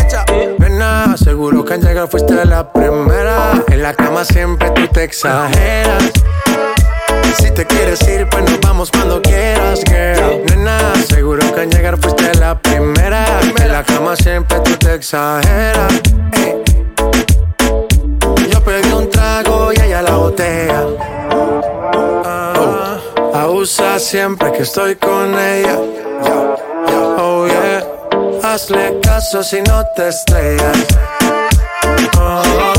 Nena, 0.58 1.16
seguro 1.16 1.64
que 1.64 1.74
al 1.74 1.80
llegar 1.80 2.08
fuiste 2.08 2.44
la 2.44 2.72
primera. 2.72 3.64
En 3.66 3.82
la 3.82 3.94
cama 3.94 4.24
siempre 4.24 4.70
tú 4.70 4.86
te 4.86 5.02
exageras. 5.02 6.12
Si 7.38 7.50
te 7.50 7.66
quieres 7.66 8.00
ir, 8.08 8.28
pues 8.28 8.44
nos 8.44 8.60
vamos 8.60 8.90
cuando 8.90 9.20
quieras, 9.22 9.82
girl. 9.86 10.44
Nena, 10.46 10.94
seguro 11.08 11.40
que 11.54 11.60
al 11.60 11.70
llegar 11.70 11.98
fuiste 11.98 12.34
la 12.34 12.58
primera. 12.58 13.40
En 13.58 13.72
la 13.72 13.82
cama 13.84 14.16
siempre 14.16 14.58
tú 14.60 14.76
te 14.76 14.94
exageras. 14.94 15.92
Yo 18.50 18.60
pedí 18.64 18.92
un 18.92 19.08
trago 19.10 19.72
y 19.72 19.80
ella 19.80 20.02
la 20.02 20.16
botella. 20.16 20.84
Ah, 22.24 22.98
abusa 23.34 23.98
siempre 23.98 24.52
que 24.52 24.62
estoy 24.62 24.96
con 24.96 25.38
ella. 25.38 25.78
Oh 27.18 27.46
yeah, 27.46 27.84
hazle 28.42 28.98
caso 29.02 29.42
si 29.42 29.60
no 29.62 29.84
te 29.94 30.08
estrellas. 30.08 30.86
Oh, 32.18 32.75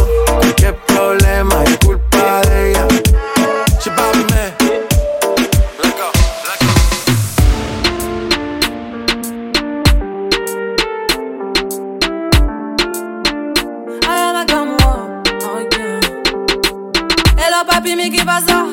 Hello 17.58 17.66
papi, 17.66 17.96
mais 17.96 18.12
qui 18.12 18.24
va 18.24 18.40
ça? 18.40 18.66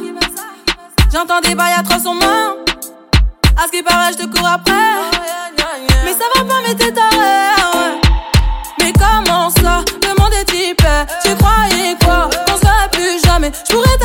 J'entends 1.11 1.41
des 1.41 1.55
bails 1.55 1.73
à 1.73 1.83
300 1.83 2.15
mains. 2.17 2.57
À 3.57 3.65
ce 3.65 3.71
qui 3.71 3.83
paraît, 3.83 4.13
je 4.13 4.25
te 4.25 4.27
cours 4.27 4.47
après. 4.47 4.73
Mais 6.05 6.13
ça 6.13 6.25
va 6.35 6.45
pas, 6.45 6.61
mais 6.67 6.75
t'es 6.75 6.93
taré. 6.93 7.17
ouais. 7.17 8.01
Mais 8.81 8.93
comment 8.93 9.49
ça? 9.49 9.83
Le 10.03 10.21
monde 10.21 10.35
est 10.35 10.53
hyper. 10.53 11.07
Tu 11.23 11.35
croyais 11.35 11.97
quoi? 12.05 12.29
Qu'on 12.47 12.59
serait 12.59 12.91
plus 12.93 13.25
jamais. 13.25 13.53
Je 13.67 13.75
pourrais 13.75 13.97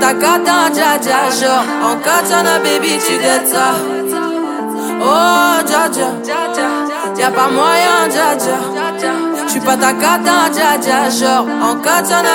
Ta 0.00 0.12
en 0.12 0.70
dja 0.70 0.98
dja 0.98 1.30
En 1.82 1.96
baby 2.58 2.98
tu 2.98 3.16
dettes 3.16 3.48
ça. 3.48 3.74
Oh 5.00 5.62
dja 5.64 5.88
dja. 5.88 6.08
Y'a 7.16 7.30
pas 7.30 7.48
moyen 7.48 8.08
dja 8.10 8.34
dja. 8.34 8.58
J'suis 9.46 9.60
pas 9.60 9.76
ta 9.76 9.92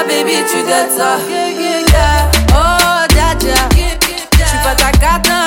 baby 0.08 0.38
tu 0.50 0.64
dettes 0.64 0.94
ça. 0.98 1.18
Oh 2.54 3.06
dja 3.10 3.36
dja. 3.40 3.60
Pas 4.64 4.76
ta 4.76 4.92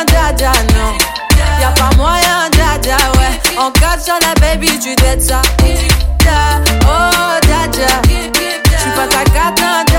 dja 0.04 0.32
dja 0.36 0.52
non. 0.74 0.92
Y'a 1.60 1.70
pas 1.70 1.96
moyen 1.96 2.50
dja 2.52 2.78
dja 2.82 2.96
ouais. 3.16 3.58
En 3.58 3.70
katana 3.70 4.34
baby 4.38 4.78
tu 4.78 4.94
dettes 4.96 5.22
ça. 5.22 5.40
Oh 6.84 7.40
dja 7.46 7.66
dja. 7.72 7.88
Pas 8.94 9.06
ta 9.06 9.91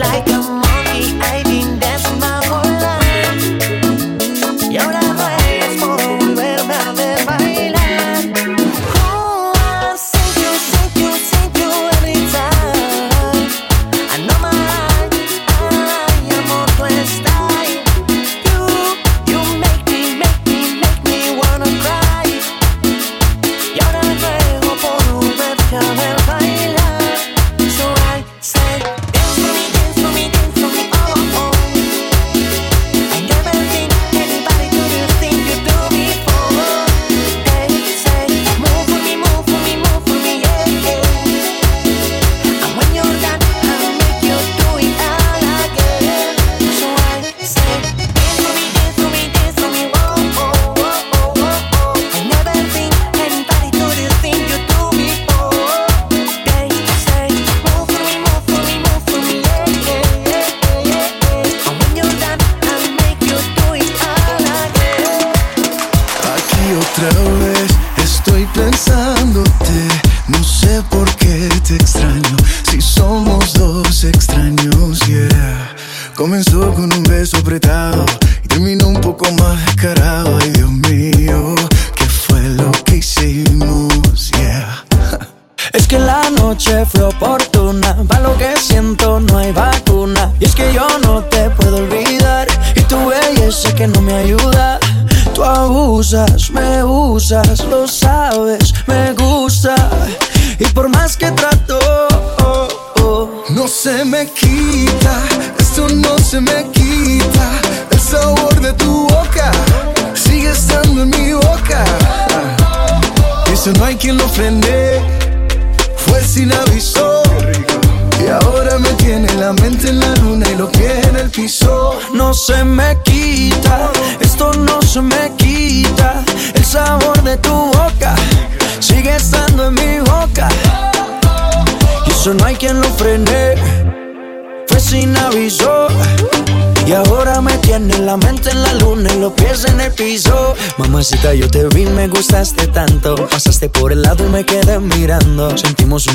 like 0.00 0.26
a. 0.28 0.59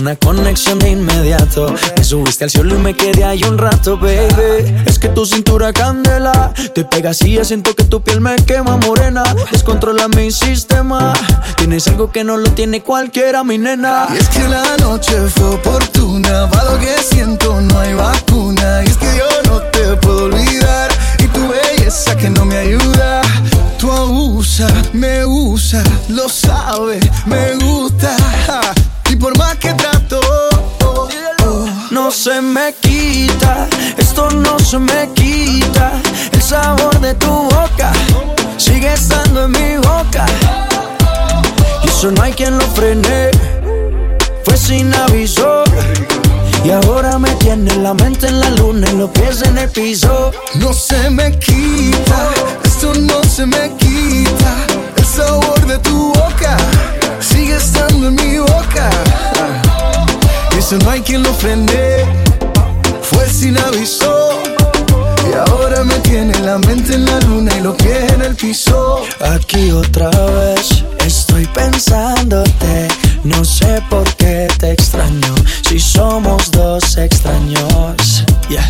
una 0.05 0.15
conexión 0.17 0.77
de 0.77 0.91
inmediato. 0.91 1.73
Me 1.97 2.03
subiste 2.03 2.43
al 2.43 2.51
cielo 2.51 2.75
y 2.75 2.77
me 2.77 2.93
quedé 2.95 3.23
ahí 3.23 3.43
un 3.43 3.57
rato, 3.57 3.97
baby. 3.97 4.83
Es 4.85 4.99
que 4.99 5.07
tu 5.07 5.25
cintura 5.25 5.73
candela, 5.73 6.53
te 6.75 6.85
pegas 6.85 7.23
y 7.23 7.33
ya 7.33 7.43
siento 7.43 7.75
que 7.75 7.85
tu 7.85 8.03
piel 8.03 8.21
me 8.21 8.35
quema 8.35 8.77
morena. 8.77 9.23
Descontrola 9.51 10.07
mi 10.09 10.29
sistema. 10.29 11.11
Tienes 11.57 11.87
algo 11.87 12.11
que 12.11 12.23
no 12.23 12.37
lo 12.37 12.51
tiene 12.51 12.83
cualquiera, 12.83 13.43
mi 13.43 13.57
nena. 13.57 14.05
Y 14.13 14.17
es 14.17 14.29
que 14.29 14.47
la 14.47 14.77
noche 14.77 15.27
fue 15.27 15.55
oportuna, 15.55 16.45
va 16.53 16.63
lo 16.65 16.79
que 16.79 16.95
siento, 17.01 17.59
no 17.59 17.79
hay 17.79 17.95
vacuna. 17.95 18.83
Y 18.85 18.89
es 18.89 18.97
que 18.97 19.07
yo 19.17 19.51
no 19.51 19.59
te 19.71 19.95
puedo 19.97 20.25
olvidar 20.25 20.91
y 21.17 21.25
tu 21.29 21.47
belleza 21.47 22.15
que 22.15 22.29
no 22.29 22.45
me 22.45 22.57
ayuda. 22.57 23.23
Tú 23.79 23.91
abusa, 23.91 24.67
me 24.93 25.25
usa, 25.25 25.81
lo 26.09 26.29
sabe, 26.29 26.99
me 27.25 27.55
gusta. 27.55 28.15
Ja. 28.45 28.61
Y 29.09 29.15
por 29.15 29.37
más 29.37 29.55
que 29.57 29.73
no 32.05 32.11
se 32.11 32.39
me 32.39 32.71
quita, 32.81 33.67
esto 33.97 34.29
no 34.29 34.59
se 34.59 34.77
me 34.77 35.09
quita. 35.15 35.93
El 36.33 36.41
sabor 36.41 36.99
de 36.99 37.15
tu 37.15 37.31
boca 37.31 37.91
sigue 38.57 38.93
estando 38.93 39.45
en 39.45 39.51
mi 39.51 39.77
boca. 39.77 40.27
Y 41.83 41.87
eso 41.87 42.11
no 42.11 42.21
hay 42.21 42.31
quien 42.33 42.59
lo 42.59 42.67
frene, 42.75 43.31
fue 44.43 44.55
sin 44.55 44.93
aviso. 44.93 45.63
Y 46.63 46.69
ahora 46.69 47.17
me 47.17 47.33
tiene 47.37 47.75
la 47.77 47.95
mente 47.95 48.27
en 48.27 48.39
la 48.39 48.51
luna 48.51 48.87
y 48.91 48.97
los 48.97 49.09
pies 49.09 49.41
en 49.41 49.57
el 49.57 49.69
piso. 49.69 50.31
No 50.59 50.73
se 50.73 51.09
me 51.09 51.31
quita, 51.39 52.29
esto 52.65 52.93
no 52.93 53.23
se 53.23 53.47
me 53.47 53.75
quita. 53.77 54.53
El 54.95 55.05
sabor 55.05 55.65
de 55.65 55.79
tu 55.79 56.13
boca 56.13 56.55
sigue 57.19 57.55
estando 57.55 58.09
en 58.09 58.15
mi 58.15 58.37
boca. 58.37 58.91
Eso 60.57 60.77
no 60.77 60.89
hay 60.89 61.01
quien 61.01 61.23
lo 61.23 61.33
frene. 61.33 62.05
Fue 63.01 63.29
sin 63.29 63.57
aviso. 63.57 64.41
Y 65.29 65.49
ahora 65.49 65.83
me 65.83 65.95
tiene 65.99 66.37
la 66.39 66.57
mente 66.57 66.95
en 66.95 67.05
la 67.05 67.19
luna 67.21 67.51
y 67.57 67.61
los 67.61 67.75
pies 67.75 68.11
en 68.13 68.21
el 68.21 68.35
piso. 68.35 69.03
Aquí 69.35 69.71
otra 69.71 70.09
vez 70.09 70.83
estoy 71.05 71.45
pensándote. 71.47 72.87
No 73.23 73.43
sé 73.43 73.81
por 73.89 74.07
qué 74.15 74.47
te 74.59 74.71
extraño. 74.71 75.35
Si 75.67 75.79
somos 75.79 76.51
dos 76.51 76.97
extraños. 76.97 78.23
Yeah. 78.49 78.63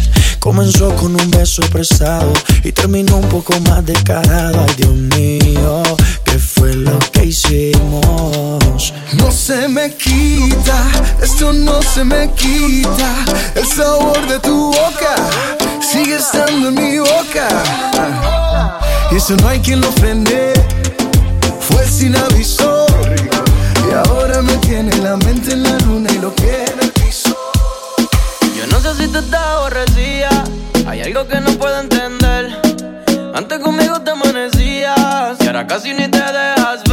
Comenzó 0.46 0.96
con 0.96 1.20
un 1.20 1.32
beso 1.32 1.64
prestado 1.72 2.32
y 2.64 2.72
terminó 2.72 3.18
un 3.18 3.28
poco 3.30 3.60
más 3.62 3.84
descarado. 3.84 4.64
Ay, 4.68 4.76
Dios 4.78 4.94
mío, 4.94 5.82
¿qué 6.24 6.38
fue 6.38 6.76
lo 6.76 7.00
que 7.12 7.26
hicimos? 7.26 8.94
No 9.14 9.32
se 9.32 9.68
me 9.68 9.92
quita, 9.96 10.86
esto 11.20 11.52
no 11.52 11.82
se 11.82 12.04
me 12.04 12.30
quita. 12.34 13.26
El 13.56 13.66
sabor 13.66 14.28
de 14.28 14.38
tu 14.38 14.68
boca 14.68 15.16
sigue 15.82 16.18
estando 16.18 16.70
en 16.70 16.76
mi 16.76 17.00
boca. 17.00 17.48
Y 19.12 19.16
eso 19.16 19.36
no 19.38 19.48
hay 19.48 19.60
quien 19.62 19.82
lo 19.82 19.92
frene. 19.94 20.54
Fue 21.60 21.88
sin 21.88 22.16
aviso. 22.16 22.86
Y 23.90 23.94
ahora 23.96 24.44
me 24.44 24.56
tiene 24.58 24.96
la 24.98 25.18
mente 25.18 25.54
en 25.54 25.64
la 25.64 25.76
luna 25.80 26.12
y 26.14 26.20
lo 26.20 26.36
que 26.36 26.85
sé 28.94 29.06
si 29.06 29.12
te 29.12 29.20
estás 29.20 29.42
aborrecida. 29.42 30.30
Hay 30.88 31.02
algo 31.02 31.28
que 31.28 31.42
no 31.42 31.52
puedo 31.54 31.80
entender. 31.80 32.56
Antes 33.34 33.60
conmigo 33.60 34.00
te 34.02 34.12
amanecías 34.12 35.38
y 35.40 35.48
ahora 35.48 35.66
casi 35.66 35.94
ni 35.94 36.08
te 36.08 36.20
dejas 36.20 36.85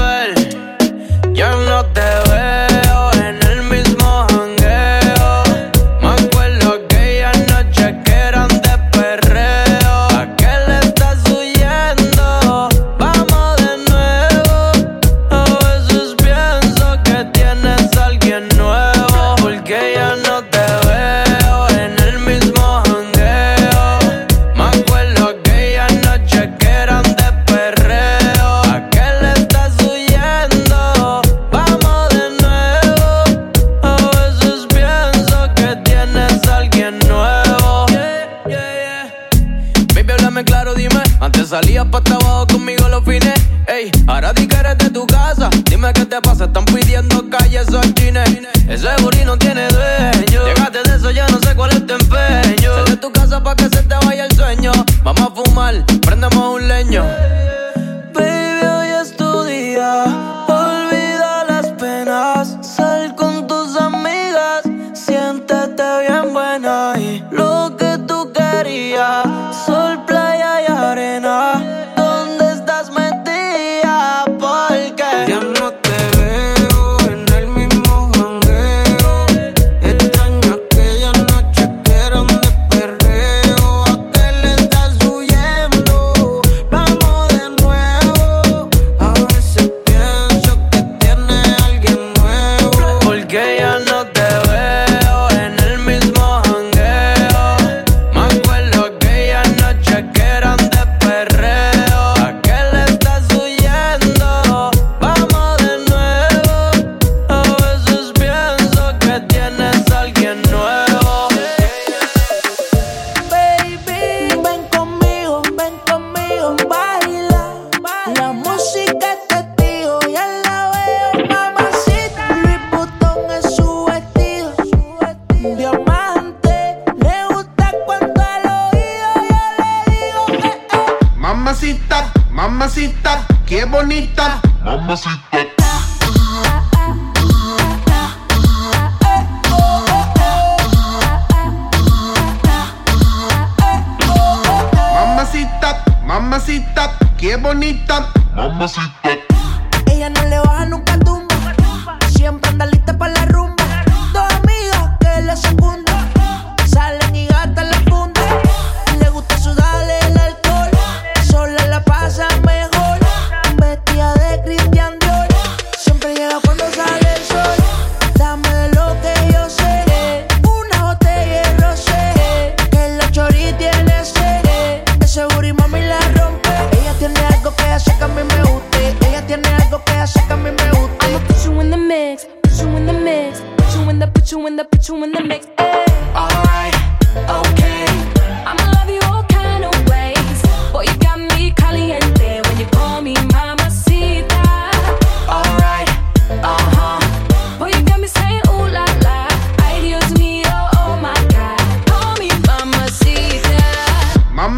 Dime 45.82 45.94
qué 45.94 46.06
te 46.06 46.20
pasa, 46.20 46.44
están 46.44 46.64
pidiendo 46.64 47.28
calles 47.28 47.66
o 47.74 47.80
chines. 47.94 48.30
Ese 48.68 48.86
booty 49.02 49.24
no 49.24 49.36
tiene 49.36 49.66
dueño. 49.66 50.44
Llegaste 50.46 50.78
de 50.88 50.96
eso, 50.96 51.10
ya 51.10 51.26
no 51.26 51.40
sé 51.40 51.56
cuál 51.56 51.72
es 51.72 51.84
tu 51.84 51.94
empeño. 51.94 52.72
Sal 52.72 52.84
de 52.84 52.96
tu 52.98 53.10
casa 53.10 53.42
pa' 53.42 53.56
que 53.56 53.64
se 53.64 53.82
te 53.82 53.96
vaya 54.06 54.26
el 54.26 54.36
sueño. 54.36 54.70
Vamos 55.02 55.32
a 55.32 55.34
fumar, 55.34 55.84
prendemos 56.02 56.54
un 56.54 56.68
leño. 56.68 57.04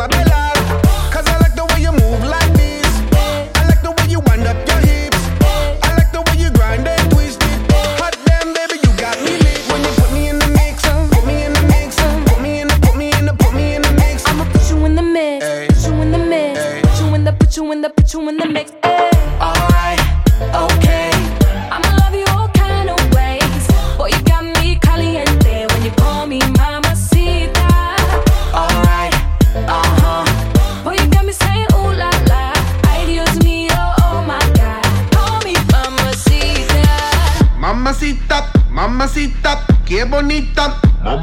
A 0.00 0.08
bailar. 0.08 0.89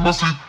Must 0.07 0.46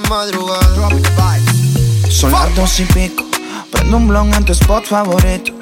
madrugada. 0.00 0.88
Son 2.08 2.32
las 2.32 2.54
dos 2.54 2.80
y 2.80 2.84
pico. 2.84 3.24
Prendo 3.70 3.96
un 3.96 4.08
blon 4.08 4.32
en 4.34 4.44
tu 4.44 4.52
spot 4.52 4.84
favorito. 4.84 5.52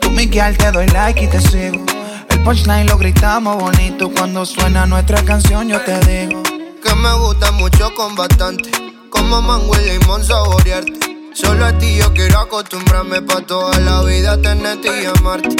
Tú, 0.00 0.10
Miguel, 0.10 0.56
te 0.56 0.70
doy 0.70 0.86
like 0.88 1.24
y 1.24 1.28
te 1.28 1.40
sigo. 1.40 1.84
El 2.28 2.42
punchline 2.42 2.86
lo 2.86 2.98
gritamos 2.98 3.56
bonito. 3.56 4.10
Cuando 4.10 4.44
suena 4.44 4.86
nuestra 4.86 5.22
canción, 5.24 5.68
yo 5.68 5.80
te 5.80 5.98
digo. 6.00 6.42
Que 6.82 6.94
me 6.94 7.12
gusta 7.14 7.50
mucho 7.52 7.92
con 7.94 8.14
bastante. 8.14 8.70
Como 9.10 9.40
mango 9.42 9.72
y 9.80 9.90
limón 9.90 10.24
saborearte. 10.24 10.92
Solo 11.34 11.64
a 11.66 11.72
ti 11.78 11.96
yo 11.96 12.12
quiero 12.12 12.40
acostumbrarme 12.40 13.22
pa' 13.22 13.40
toda 13.42 13.78
la 13.80 14.02
vida 14.02 14.40
tenerte 14.40 14.88
y 15.02 15.06
amarte. 15.06 15.56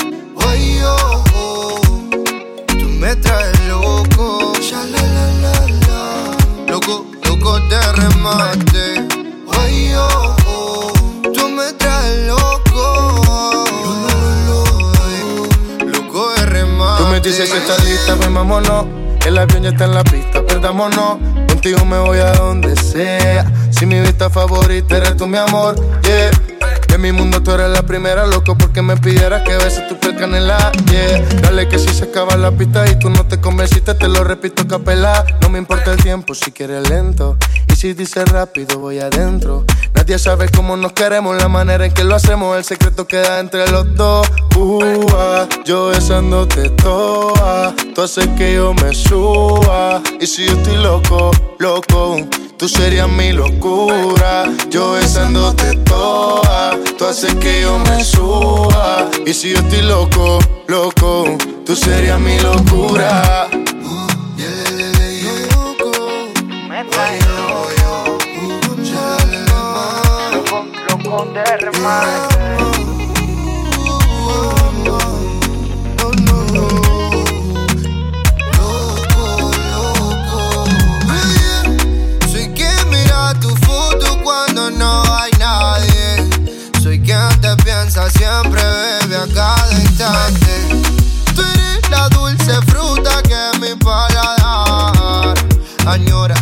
Oh, 0.82 1.24
oh, 1.34 1.80
tú 2.66 2.88
me 2.98 3.14
traes 3.16 3.60
loco. 3.68 4.39
Loco 7.40 7.58
de 7.58 7.92
remate. 7.92 9.08
Ay, 9.58 9.94
oh, 9.96 10.36
oh, 10.46 10.92
tú 11.32 11.48
me 11.48 11.72
traes 11.72 12.26
loco. 12.26 13.64
Loco 15.86 16.30
de 16.34 16.44
remate. 16.44 17.02
Tú 17.02 17.08
me 17.08 17.20
dices 17.20 17.48
si 17.48 17.56
estás 17.56 17.82
lista, 17.82 18.14
pues 18.16 18.30
vámonos. 18.30 18.84
El 19.24 19.38
avión 19.38 19.62
ya 19.62 19.70
está 19.70 19.86
en 19.86 19.94
la 19.94 20.04
pista, 20.04 20.44
perdámonos. 20.44 21.16
Contigo 21.48 21.82
me 21.86 21.98
voy 21.98 22.18
a 22.18 22.32
donde 22.32 22.76
sea. 22.76 23.50
Si 23.70 23.86
mi 23.86 24.00
vista 24.00 24.28
favorita 24.28 24.98
eres 24.98 25.16
tú, 25.16 25.26
mi 25.26 25.38
amor, 25.38 25.76
yeah. 26.02 26.49
En 27.00 27.04
mi 27.04 27.12
mundo 27.12 27.42
tú 27.42 27.52
eres 27.52 27.70
la 27.70 27.80
primera, 27.80 28.26
loco, 28.26 28.58
porque 28.58 28.82
me 28.82 28.94
pidieras 28.94 29.40
que 29.40 29.56
beses 29.56 29.88
tu 29.88 29.98
piel 29.98 30.16
canela, 30.16 30.70
yeah. 30.90 31.24
Dale 31.40 31.66
que 31.66 31.78
si 31.78 31.88
se 31.94 32.04
acaba 32.04 32.36
la 32.36 32.50
pista 32.50 32.86
y 32.90 32.98
tú 32.98 33.08
no 33.08 33.26
te 33.26 33.40
convenciste, 33.40 33.94
te 33.94 34.06
lo 34.06 34.22
repito 34.22 34.68
capela. 34.68 35.24
No 35.40 35.48
me 35.48 35.58
importa 35.58 35.92
el 35.92 36.02
tiempo 36.02 36.34
si 36.34 36.52
quieres 36.52 36.90
lento. 36.90 37.38
Si 37.80 37.94
dices 37.94 38.28
rápido, 38.28 38.78
voy 38.78 38.98
adentro. 38.98 39.64
Nadie 39.94 40.18
sabe 40.18 40.50
cómo 40.50 40.76
nos 40.76 40.92
queremos, 40.92 41.34
la 41.40 41.48
manera 41.48 41.86
en 41.86 41.94
que 41.94 42.04
lo 42.04 42.14
hacemos, 42.14 42.54
el 42.58 42.62
secreto 42.62 43.06
queda 43.06 43.40
entre 43.40 43.70
los 43.70 43.94
dos. 43.94 44.28
Uh, 44.54 45.06
ah, 45.16 45.48
yo 45.64 45.86
besándote 45.86 46.68
toa, 46.68 47.74
tú 47.94 48.02
haces 48.02 48.28
que 48.36 48.52
yo 48.56 48.74
me 48.74 48.92
suba. 48.94 50.02
Y 50.20 50.26
si 50.26 50.44
yo 50.44 50.52
estoy 50.52 50.76
loco, 50.76 51.30
loco, 51.58 52.18
tú 52.58 52.68
serías 52.68 53.08
mi 53.08 53.32
locura. 53.32 54.44
Yo 54.68 54.92
besándote 54.92 55.74
toa, 55.76 56.76
tú 56.98 57.06
haces 57.06 57.34
que 57.36 57.62
yo 57.62 57.78
me 57.78 58.04
suba. 58.04 59.08
Y 59.24 59.32
si 59.32 59.54
yo 59.54 59.58
estoy 59.58 59.80
loco, 59.80 60.38
loco, 60.68 61.38
tú 61.64 61.74
serías 61.74 62.20
mi 62.20 62.38
locura. 62.40 63.48
Quien 87.10 87.40
te 87.40 87.56
piensa 87.64 88.08
siempre, 88.10 88.62
bebe 88.62 89.16
a 89.16 89.26
cada 89.34 89.80
instante. 89.80 90.68
Tú 91.34 91.42
eres 91.42 91.90
la 91.90 92.08
dulce 92.08 92.52
fruta 92.66 93.20
que 93.22 93.58
mi 93.58 93.74
paladar 93.76 95.34
añora 95.86 96.39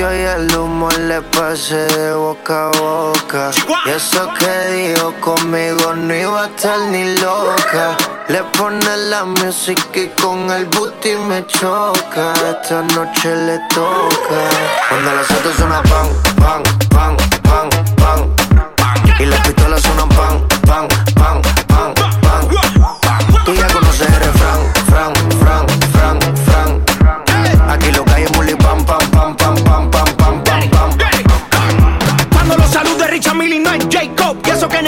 y 0.00 0.02
el 0.04 0.56
humo 0.56 0.88
le 1.08 1.20
pasé 1.22 1.74
de 1.74 2.12
boca 2.14 2.66
a 2.66 2.78
boca. 2.78 3.50
Y 3.84 3.90
eso 3.90 4.28
que 4.38 4.72
dijo 4.72 5.12
conmigo 5.20 5.92
no 5.94 6.14
iba 6.14 6.44
a 6.44 6.46
estar 6.46 6.78
ni 6.90 7.16
loca. 7.16 7.96
Le 8.28 8.44
pone 8.56 8.96
la 9.10 9.24
música 9.24 9.98
y 9.98 10.08
con 10.20 10.50
el 10.52 10.66
booty 10.66 11.16
me 11.28 11.44
choca. 11.46 12.32
Esta 12.34 12.82
noche 12.94 13.34
le 13.34 13.58
toca. 13.74 14.40
Cuando 14.88 15.14
las 15.14 15.30
autos 15.32 15.56
suenan 15.56 15.82
pan, 15.82 16.08
pan, 16.36 16.62
pan, 16.90 17.16
pan, 17.42 17.68
pan. 17.96 19.16
Y 19.18 19.26
las 19.26 19.40
pistolas 19.40 19.82
suenan 19.82 20.08
pan, 20.10 20.48
pan, 20.64 20.88
pan. 21.16 21.57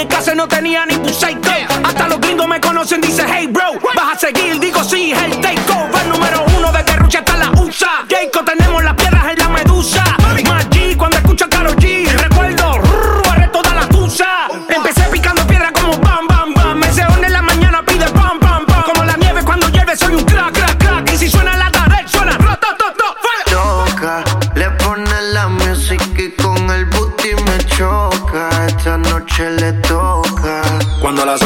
El 0.01 0.07
caso 0.07 0.33
no 0.33 0.47
tenía 0.47 0.85
ni 0.85 0.95
buceito. 0.97 1.49
Hasta 1.83 2.07
los 2.07 2.19
gringos 2.19 2.47
me 2.47 2.59
conocen, 2.59 3.01
dice 3.01 3.23
hey 3.27 3.47
bro. 3.47 3.73
Vas 3.95 4.15
a 4.15 4.19
seguir, 4.19 4.59
digo 4.59 4.83
sí, 4.83 5.11
el 5.11 5.39
takeover. 5.39 6.07
Número 6.07 6.45
uno 6.57 6.71
de 6.71 6.83
Guerrucha 6.83 7.19
hasta 7.19 7.37
la 7.37 7.51
USA. 7.51 8.05
Jacob, 8.09 8.49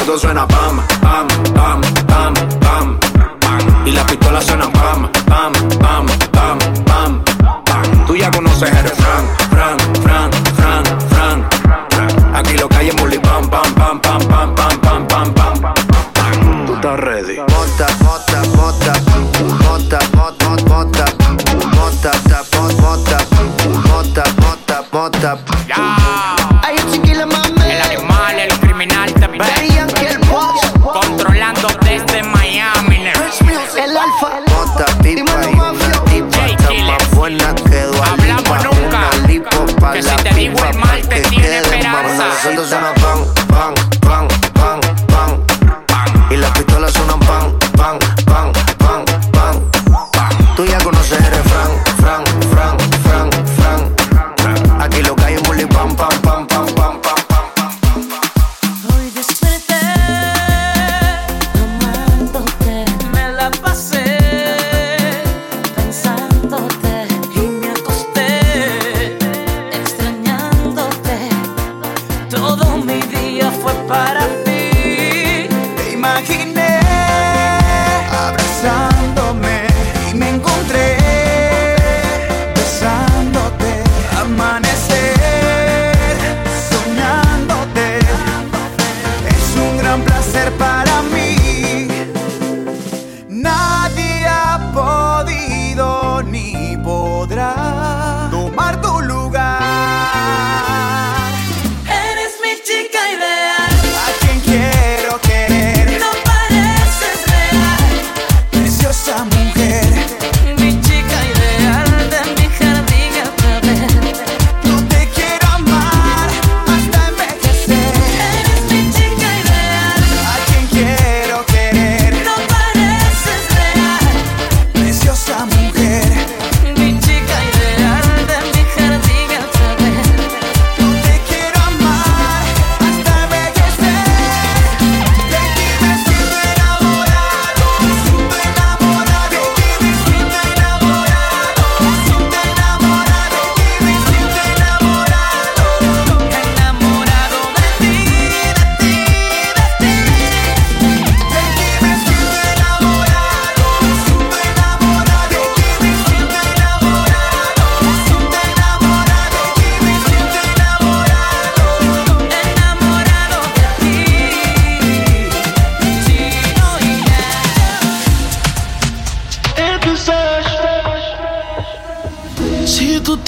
Autos 0.06 0.22
suena 0.22 0.48
pam, 0.48 0.78
pam, 1.02 1.28
pam, 1.56 1.82
pam, 2.06 2.34
pam. 2.60 3.00
Y 3.88 3.92
las 3.92 4.04
pistolas 4.04 4.46
suenan 4.46 4.72
pam, 4.72 5.10
pam, 5.26 5.52
pam, 5.80 6.06
pam, 6.32 6.60
pam, 6.86 7.24
pam. 7.66 8.06
Tú 8.06 8.16
ya 8.16 8.30
conoces 8.30 8.70
el 8.70 8.95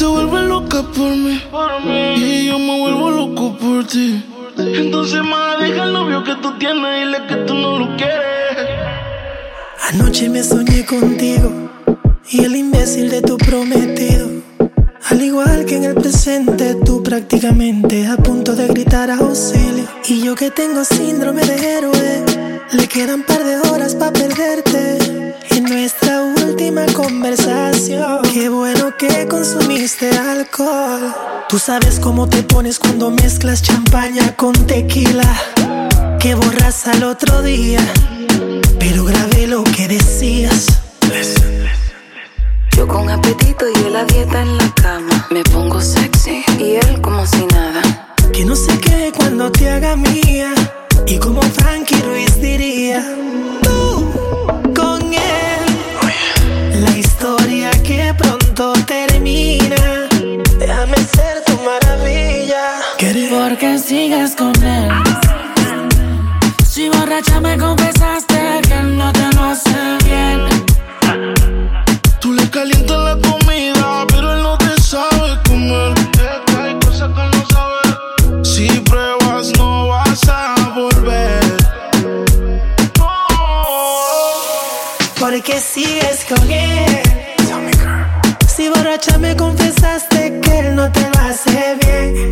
vuelves 0.08 0.44
loca 0.44 0.84
por 0.84 1.16
mí, 1.16 1.42
y 2.16 2.48
yo 2.48 2.60
me 2.60 2.80
vuelvo 2.80 3.12
loco 3.12 3.58
por 3.58 3.86
ti, 3.86 4.24
entonces 4.58 5.22
más 5.24 5.60
deja 5.60 5.84
el 5.84 5.94
novio 5.94 6.24
que 6.24 6.36
tú 6.36 6.58
tienes 6.58 6.84
y 6.84 7.06
dile 7.06 7.28
que 7.28 7.36
tú 7.46 7.54
no 7.54 7.78
lo 7.78 7.96
quieres. 7.96 8.28
Anoche 9.90 10.30
me 10.30 10.44
soñé 10.44 10.86
contigo 10.86 11.70
y 12.30 12.44
el 12.44 12.56
imbécil 12.56 13.10
de 13.10 13.22
tu 13.22 13.38
prometido. 13.38 14.28
Al 15.10 15.22
igual 15.22 15.64
que 15.66 15.78
en 15.78 15.86
el 15.86 15.94
presente, 15.96 16.76
tú 16.84 17.02
prácticamente 17.02 18.06
a 18.08 18.18
punto 18.18 18.54
de 18.54 18.68
gritar 18.68 19.10
auxilio. 19.10 19.88
Y 20.10 20.22
yo 20.22 20.36
que 20.36 20.52
tengo 20.52 20.84
síndrome 20.84 21.46
de 21.46 21.78
héroe, 21.78 22.26
le 22.74 22.88
quedan 22.88 23.24
par 23.24 23.44
de 23.46 23.56
horas 23.70 23.96
para 23.96 24.12
perderte. 24.12 25.07
En 25.50 25.64
nuestra 25.64 26.22
última 26.22 26.86
conversación, 26.94 28.22
qué 28.34 28.50
bueno 28.50 28.96
que 28.98 29.28
consumiste 29.28 30.10
alcohol. 30.18 31.14
Tú 31.50 31.60
sabes 31.60 32.00
cómo 32.00 32.28
te 32.28 32.44
pones 32.44 32.80
cuando 32.80 33.12
mezclas 33.12 33.62
champaña 33.62 34.36
con 34.36 34.54
tequila. 34.54 35.30
Que 36.20 36.36
borras 36.36 36.88
al 36.88 37.04
otro 37.04 37.42
día, 37.42 37.80
pero 38.80 39.06
grabé 39.06 39.48
lo 39.48 39.64
que 39.64 39.88
decías. 39.88 40.66
Yo 42.76 42.88
con 42.88 43.10
apetito 43.10 43.66
y 43.68 43.88
él 43.88 43.96
a 43.96 44.04
dieta 44.04 44.42
en 44.42 44.58
la 44.58 44.72
cama. 44.76 45.28
Me 45.32 45.44
pongo 45.44 45.82
sexy 45.82 46.44
y 46.60 46.76
él 46.76 47.02
como 47.02 47.26
si 47.26 47.46
nada. 47.48 48.14
Que 48.34 48.46
no 48.46 48.56
se 48.56 48.78
quede 48.80 49.12
cuando 49.12 49.52
te 49.52 49.70
haga 49.70 49.96
mía. 49.96 50.54
Y 51.06 51.18
como 51.18 51.42
Frankie 51.42 52.02
Ruiz 52.02 52.40
diría, 52.42 53.04
La 56.80 56.98
historia 56.98 57.72
que 57.84 58.14
pronto 58.16 58.74
termina. 58.86 60.08
Déjame 60.60 60.98
ser 60.98 61.44
tu 61.46 61.58
maravilla. 61.64 62.78
Porque 63.30 63.80
sigues 63.80 64.36
con 64.36 64.54
él. 64.64 64.90
Si 66.68 66.90
borracha 66.90 67.40
me 67.40 67.58
confesaste 67.58 68.62
que 68.68 68.74
él 68.74 68.98
no 68.98 69.12
te 69.12 69.28
lo 69.36 69.44
hace 69.46 69.98
bien. 70.06 70.42
Tú 72.20 72.34
le 72.34 72.48
calientas 72.50 72.98
la 72.98 73.16
comida, 73.28 74.06
pero 74.10 74.34
él 74.36 74.44
no 74.44 74.58
te 74.58 74.80
sabe 74.82 75.40
comer. 75.48 75.94
Hay 76.60 76.78
cosas 76.86 77.10
que 77.14 77.22
él 77.22 77.32
no 77.32 77.44
sabe. 77.56 78.46
Si 78.46 78.68
pruebas, 78.82 79.52
no 79.58 79.88
vas 79.88 80.28
a 80.30 80.56
volver. 80.76 81.58
Porque 85.20 85.60
sigues 85.60 86.26
con 86.30 86.52
él. 86.52 86.67
Borracha 88.98 89.18
me 89.20 89.36
confesaste 89.36 90.40
que 90.42 90.60
él 90.60 90.76
no 90.76 90.92
te 90.92 91.02
lo 91.02 91.20
hace 91.20 91.78
bien. 91.86 92.32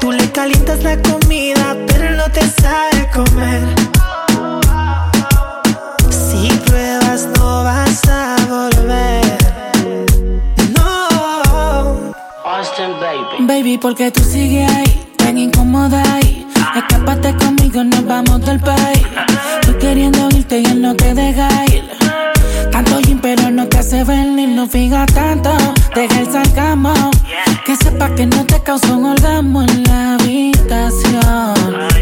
Tú 0.00 0.10
le 0.10 0.30
calientas 0.32 0.82
la 0.82 0.96
comida, 1.02 1.76
pero 1.86 2.08
él 2.08 2.16
no 2.16 2.30
te 2.30 2.40
sabe 2.40 3.06
comer. 3.12 3.60
Si 6.08 6.48
pruebas, 6.64 7.28
no 7.36 7.64
vas 7.64 8.08
a 8.08 8.36
volver. 8.48 9.36
No. 10.74 12.14
Austin, 12.44 12.92
baby. 12.98 13.46
Baby, 13.46 13.78
porque 13.78 14.10
tú 14.10 14.22
sigues 14.22 14.70
ahí, 14.70 15.12
tan 15.18 15.36
incómoda 15.36 16.02
ahí. 16.14 16.46
Escápate 16.74 17.36
conmigo, 17.36 17.84
nos 17.84 18.06
vamos 18.06 18.40
del 18.46 18.60
país. 18.60 19.02
Tú 19.60 19.76
queriendo 19.78 20.26
irte 20.30 20.60
y 20.60 20.64
él 20.64 20.80
no 20.80 20.94
te 20.96 21.12
deja 21.12 21.48
ir. 21.66 22.05
No 23.56 23.66
te 23.66 23.78
hace 23.78 24.04
venir, 24.04 24.50
no 24.50 24.68
fija 24.68 25.06
tanto. 25.06 25.50
Deja 25.94 26.20
el 26.20 26.30
sarcasmo. 26.30 26.92
Que 27.64 27.74
sepa 27.74 28.14
que 28.14 28.26
no 28.26 28.44
te 28.44 28.62
causa 28.62 28.94
un 28.94 29.06
orgasmo 29.06 29.62
en 29.62 29.82
la 29.84 30.16
habitación. 30.16 31.54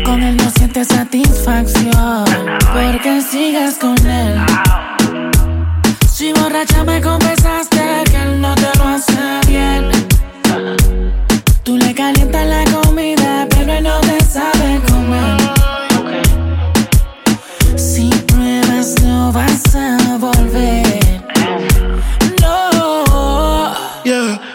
Con 0.05 0.21
él 0.21 0.37
no 0.37 0.51
sientes 0.51 0.89
satisfacción. 0.89 2.25
Porque 2.73 3.23
sigues 3.23 3.77
con 3.77 3.97
él. 4.05 4.37
Si 6.11 6.33
borracha 6.33 6.83
me 6.83 7.01
confesaste 7.01 8.03
que 8.11 8.17
él 8.17 8.41
no 8.41 8.53
te 8.57 8.77
lo 8.77 8.89
hace 8.89 9.41
bien. 9.47 9.91
Tú 11.63 11.77
le 11.79 11.95
calientas 11.95 12.49
la 12.49 12.65
comida, 12.65 13.47
pero 13.51 13.75
él 13.75 13.85
no 13.85 14.01
te 14.01 14.25
sabe 14.25 14.81
comer. 14.89 15.39
Si 17.77 18.11
pruebas, 18.27 18.97
no 19.05 19.31
vas 19.31 19.77
a 19.77 20.17
volver. 20.19 20.84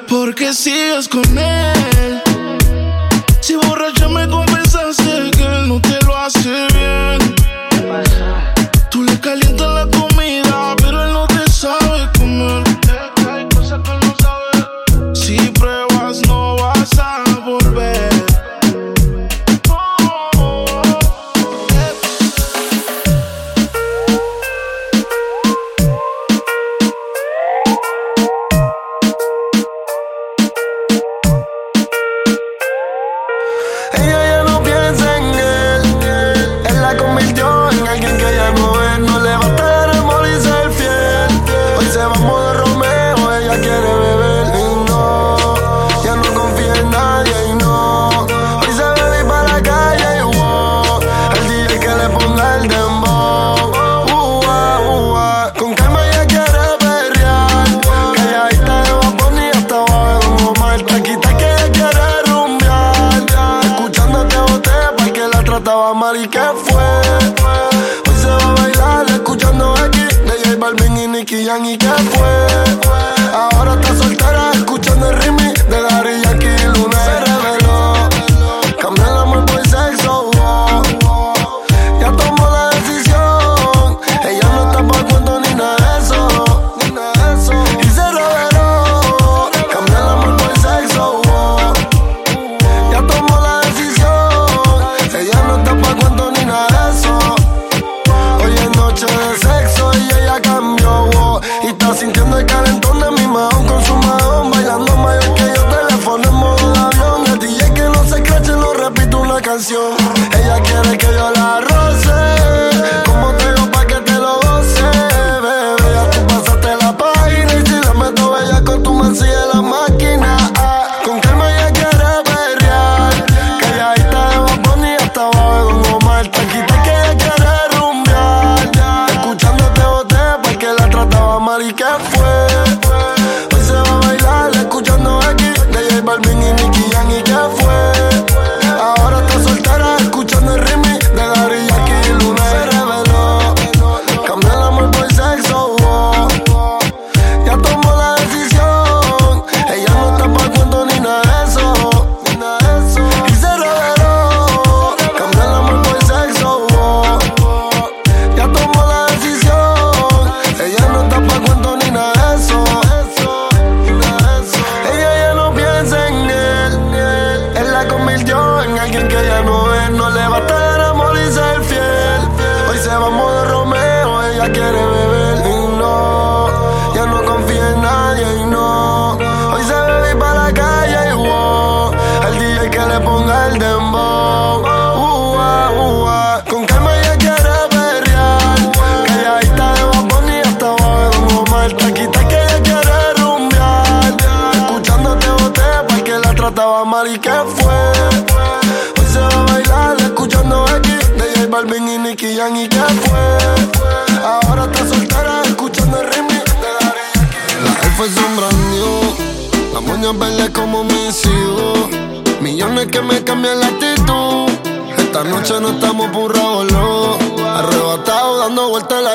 Porque 0.09 0.53
sigues 0.53 1.07
con 1.07 1.37
él. 1.37 1.78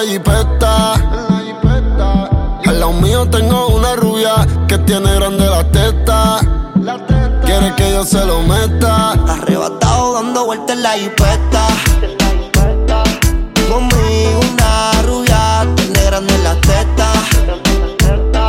Jipeta. 0.07 0.95
Al 2.67 2.81
lado 2.81 2.93
mío 2.95 3.29
tengo 3.29 3.69
una 3.69 3.95
rubia 3.97 4.47
que 4.69 4.79
tiene 4.79 5.15
grande 5.15 5.47
la 5.49 5.65
teta. 5.71 6.41
Quiere 7.45 7.75
que 7.77 7.91
yo 7.93 8.05
se 8.05 8.25
lo 8.25 8.41
meta. 8.43 9.13
Arrebatado 9.29 10.15
dando 10.15 10.45
vueltas 10.47 10.77
en 10.77 10.83
la 10.83 10.93
jipeta. 10.93 11.67
Conmigo 13.69 14.41
una 14.53 15.03
rubia, 15.03 15.67
tiene 15.77 16.05
grande 16.05 16.39
la 16.39 16.55
teta. 16.61 17.13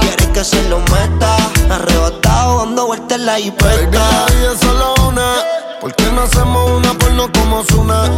Quiere 0.01 0.31
que 0.33 0.43
se 0.43 0.69
lo 0.69 0.79
meta. 0.79 1.35
Arrebatado 1.69 2.59
dando 2.59 2.87
vueltas 2.87 3.17
en 3.19 3.25
la 3.25 3.33
Baby, 3.33 3.43
jipeta. 3.43 3.99
la 3.99 4.25
vida 4.33 4.51
es 4.53 4.59
solo 4.59 4.93
una. 5.09 5.33
¿Por 5.81 5.93
qué 5.95 6.05
no 6.11 6.21
hacemos 6.21 6.71
una 6.71 6.93
porno 6.93 7.29
como 7.33 7.63
Zuna? 7.63 8.09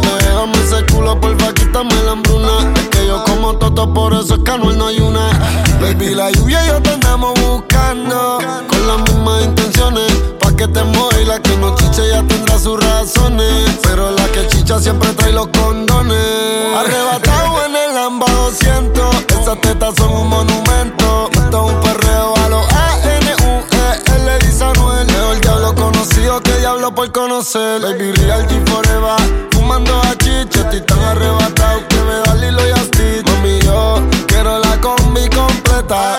No 11.68 11.76
chiche 11.76 12.08
ya 12.08 12.22
tendrá 12.22 12.58
sus 12.58 12.82
razones. 12.82 13.78
Pero 13.82 14.10
la 14.10 14.24
que 14.28 14.46
chicha 14.48 14.78
siempre 14.78 15.12
trae 15.14 15.32
los 15.32 15.48
condones. 15.48 16.76
Arrebatado 16.76 17.64
en 17.66 17.76
el 17.76 17.94
Lamba 17.94 18.26
200. 18.26 19.16
Esas 19.40 19.60
tetas 19.60 19.94
son 19.96 20.12
un 20.12 20.28
monumento. 20.28 21.30
Esto 21.32 21.66
es 21.66 21.74
un 21.74 21.80
perreo 21.80 22.34
a 22.36 22.48
los 22.48 22.66
A-N-U-E. 22.72 24.16
L 24.16 24.38
dice 24.40 24.64
Anuel. 24.64 25.06
Mejor 25.06 25.40
diablo 25.40 25.74
conocido 25.74 26.40
que 26.40 26.52
diablo 26.58 26.94
por 26.94 27.10
conocer. 27.12 27.80
Baby 27.82 28.12
Real 28.12 28.46
G 28.48 28.66
Forever. 28.68 29.48
Fumando 29.52 30.00
a 30.00 30.16
chiche. 30.18 30.60
Estoy 30.60 30.80
tan 30.82 31.00
arrebatado 31.00 31.86
que 31.88 31.96
me 31.96 32.14
da 32.24 32.34
Lilo 32.34 32.62
y 32.68 32.80
Stitch. 32.86 33.26
Mami, 33.26 33.60
yo 33.60 34.00
quiero 34.26 34.58
la 34.58 34.80
combi 34.80 35.28
completa. 35.28 36.17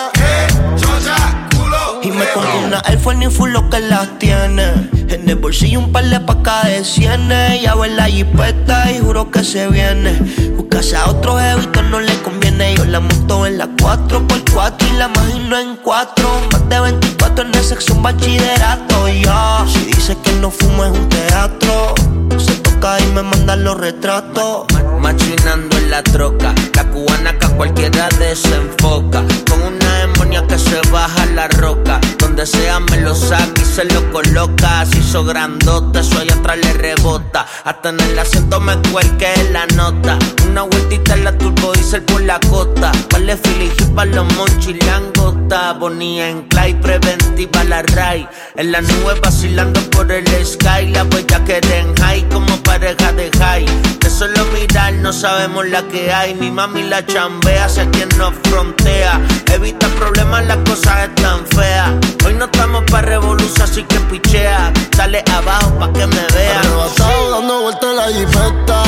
Y 2.40 2.46
me 2.46 2.52
compré 2.52 2.66
una 2.66 2.82
Air 2.86 3.00
Force 3.00 3.20
ni 3.20 3.28
full 3.28 3.52
lo 3.52 3.70
que 3.70 3.80
las 3.80 4.20
tiene. 4.20 4.90
En 5.10 5.28
el 5.28 5.36
bolsillo 5.36 5.80
un 5.80 5.92
par 5.92 6.06
de 6.06 6.20
pacas 6.20 6.66
de 6.66 6.84
cienes. 6.84 7.62
Ya 7.62 7.74
en 7.84 7.98
la 7.98 8.06
jipeta 8.06 8.92
y 8.92 9.00
juro 9.00 9.32
que 9.32 9.44
se 9.44 9.68
viene. 9.68 10.18
Buscarse 10.56 10.96
a 10.96 11.10
otro 11.10 11.38
jevito 11.38 11.82
no 11.84 12.00
le 12.00 12.14
conviene. 12.22 12.76
Yo 12.76 12.86
la 12.86 13.00
monto 13.00 13.46
en 13.46 13.58
la 13.58 13.68
4x4 13.68 14.76
y 14.92 14.98
la 14.98 15.06
imagino 15.06 15.58
en 15.60 15.76
4. 15.78 16.30
Más 16.52 16.70
de 16.70 16.80
24 16.80 17.46
en 17.46 17.56
el 17.56 17.64
sexo 17.64 17.94
un 17.94 18.04
bachillerato. 18.04 19.08
Ya, 19.08 19.66
si 19.68 19.86
dice 19.86 20.18
que 20.24 20.32
no 20.34 20.52
fumo 20.52 20.86
es 20.86 20.92
un 20.92 21.10
teatro. 21.10 21.96
Se 22.38 22.56
toca 22.58 23.00
y 23.00 23.06
me 23.14 23.24
mandan 23.24 23.64
los 23.64 23.78
retratos. 23.78 24.66
Machinando 25.00 25.78
en 25.78 25.90
la 25.92 26.04
troca, 26.04 26.54
la 26.76 26.84
cubana 26.86 27.38
que 27.38 27.46
a 27.46 27.50
cualquiera 27.50 28.10
desenfoca. 28.20 29.24
Con 29.50 29.62
una 29.62 29.98
demonia 30.00 30.46
que 30.46 30.58
se 30.58 30.80
baja 30.92 31.26
la 31.28 31.48
roca. 31.48 32.00
Donde 32.30 32.46
sea 32.46 32.80
me 32.80 32.98
lo 32.98 33.16
saca 33.16 33.60
y 33.60 33.66
se 33.66 33.86
lo 33.86 34.12
coloca. 34.12 34.86
Se 34.86 35.00
hizo 35.00 35.26
grandote, 35.26 36.02
eso 36.02 36.20
allá 36.20 36.36
atrás 36.36 36.60
le 36.62 36.74
rebota. 36.74 37.48
Hasta 37.64 37.90
en 37.90 38.00
el 38.02 38.20
asiento 38.20 38.60
me 38.60 38.78
cuelque 38.92 39.34
la 39.52 39.66
nota. 39.76 40.20
Una 40.48 40.62
vueltita 40.62 41.16
en 41.16 41.24
la 41.24 41.36
turbo 41.36 41.74
diesel 41.74 42.04
por 42.04 42.22
la 42.22 42.40
costa. 42.42 42.92
Vale 43.12 43.36
Philly 43.36 43.72
para 43.96 44.12
los 44.12 44.32
monchis 44.36 44.78
langota. 44.86 45.74
Bonía 45.74 46.30
en 46.30 46.44
clay, 46.44 46.76
preventiva 46.76 47.64
la 47.64 47.82
ray. 47.82 48.30
En 48.56 48.74
la 48.74 48.82
nube 48.82 49.20
vacilando 49.24 49.82
por 49.90 50.12
el 50.12 50.28
sky. 50.46 50.86
La 50.94 51.06
huella 51.06 51.44
que 51.46 51.58
en 51.58 51.96
high 51.96 52.30
como 52.30 52.56
pareja 52.58 53.12
de 53.12 53.32
high. 53.40 53.66
De 54.00 54.10
solo 54.10 54.46
mirar 54.54 54.94
no 54.94 55.12
sabemos 55.12 55.68
la 55.68 55.82
que 55.88 56.14
hay. 56.14 56.36
Mi 56.36 56.52
mami 56.52 56.84
la 56.84 57.04
chambea 57.04 57.66
hacia 57.66 57.90
quien 57.90 58.08
nos 58.20 58.36
frontea. 58.44 59.20
Evita 59.52 59.88
problemas, 59.88 60.46
las 60.46 60.58
cosas 60.58 61.10
están 61.10 61.44
feas. 61.48 62.19
Hoy 62.26 62.34
no 62.34 62.46
estamos 62.46 62.84
para 62.92 63.08
revolución, 63.08 63.62
así 63.62 63.84
que 63.84 64.00
pichea. 64.02 64.72
Dale 64.98 65.24
abajo 65.34 65.78
pa' 65.80 65.92
que 65.94 66.06
me 66.08 66.28
vea. 66.34 66.60
Arrebatado 66.60 67.32
dando 67.32 67.62
vueltas 67.62 67.96
la 67.96 68.08
jipeta. 68.08 68.84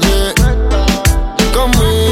Yeah. 0.00 0.34
Conmigo 1.52 2.05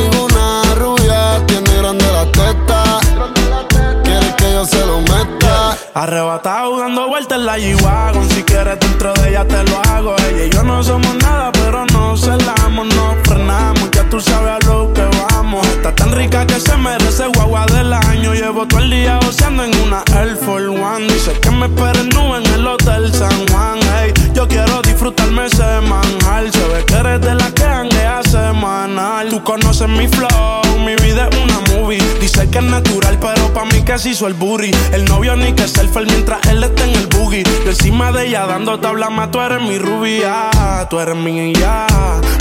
Arrebatado 5.94 6.78
dando 6.78 7.08
vueltas 7.08 7.38
en 7.38 7.46
la 7.46 7.58
G-Wagon. 7.58 8.28
Si 8.30 8.42
quieres 8.42 8.78
dentro 8.80 9.12
de 9.14 9.30
ella 9.30 9.44
te 9.46 9.62
lo 9.64 9.80
hago. 9.90 10.16
Ella 10.28 10.44
y 10.46 10.50
yo 10.50 10.62
no 10.62 10.82
somos 10.82 11.14
nada 11.16 11.52
pero 11.52 11.84
no 11.86 12.16
celamos 12.16 12.86
No 12.94 13.16
frenamos, 13.24 13.90
ya 13.92 14.08
tú 14.08 14.20
sabes 14.20 14.50
a 14.50 14.66
lo 14.66 14.92
que 14.92 15.02
vamos. 15.02 15.66
Está 15.68 15.94
tan 15.94 16.12
rica 16.12 16.46
que 16.46 16.58
se 16.58 16.76
merece 16.76 17.26
guagua 17.28 17.66
del 17.66 17.92
año. 17.92 18.34
Llevo 18.34 18.66
todo 18.66 18.80
el 18.80 18.90
día 18.90 19.18
goceando 19.24 19.64
en 19.64 19.76
una 19.82 20.02
Air 20.18 20.36
Force 20.36 20.66
One. 20.66 21.06
Dice 21.12 21.32
que 21.40 21.50
me 21.50 21.66
esperen 21.66 22.08
nube 22.10 22.38
en 22.38 22.54
el 22.54 22.66
Hotel 22.66 23.12
San 23.14 23.46
Juan. 23.48 23.78
Hey, 23.96 24.12
yo 24.34 24.48
quiero 24.48 24.82
disfrutarme 24.82 25.46
ese 25.46 25.80
manjar. 25.82 26.50
Se 26.50 26.68
ve 26.68 26.84
que 26.86 26.94
eres 26.94 27.20
de 27.20 27.34
la 27.34 27.50
que 27.52 27.64
hanguea 27.64 28.22
semanal. 28.22 29.28
Tú 29.28 29.42
conoces 29.44 29.88
mi 29.88 30.08
flow, 30.08 30.78
mi 30.84 30.94
vida 30.96 31.28
es 31.30 31.38
una 31.38 31.60
movie. 31.72 32.02
Dice 32.20 32.48
que 32.50 32.58
es 32.58 32.64
natural 32.64 33.18
pero 33.20 33.52
pa' 33.52 33.64
mí 33.64 33.84
se 33.96 34.10
hizo 34.10 34.26
el 34.26 34.34
booty 34.34 34.70
El 34.92 35.04
novio 35.04 35.36
ni 35.36 35.52
que 35.52 35.63
selfie 35.68 36.06
mientras 36.06 36.46
él 36.48 36.62
está 36.62 36.84
en 36.84 36.94
el 36.94 37.06
boogie 37.06 37.42
Yo 37.64 37.70
encima 37.70 38.12
de 38.12 38.26
ella 38.26 38.46
dando 38.46 38.78
tabla 38.78 39.10
más 39.10 39.30
Tú 39.30 39.40
eres 39.40 39.62
mi 39.62 39.78
rubia, 39.78 40.50
tú 40.90 41.00
eres 41.00 41.16
mi 41.16 41.52
ya 41.54 41.86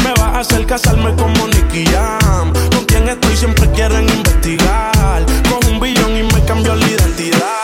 Me 0.04 0.12
vas 0.12 0.36
a 0.36 0.40
hacer 0.40 0.66
casarme 0.66 1.14
como 1.16 1.48
Nicky 1.48 1.86
Jam 1.86 2.54
Con 2.72 2.86
quien 2.86 3.08
estoy 3.10 3.36
siempre 3.36 3.70
quieren 3.72 4.08
investigar 4.10 5.26
Con 5.50 5.74
un 5.74 5.80
billón 5.80 6.18
y 6.18 6.24
me 6.24 6.46
cambió 6.46 6.76
la 6.76 6.88
identidad 6.88 7.64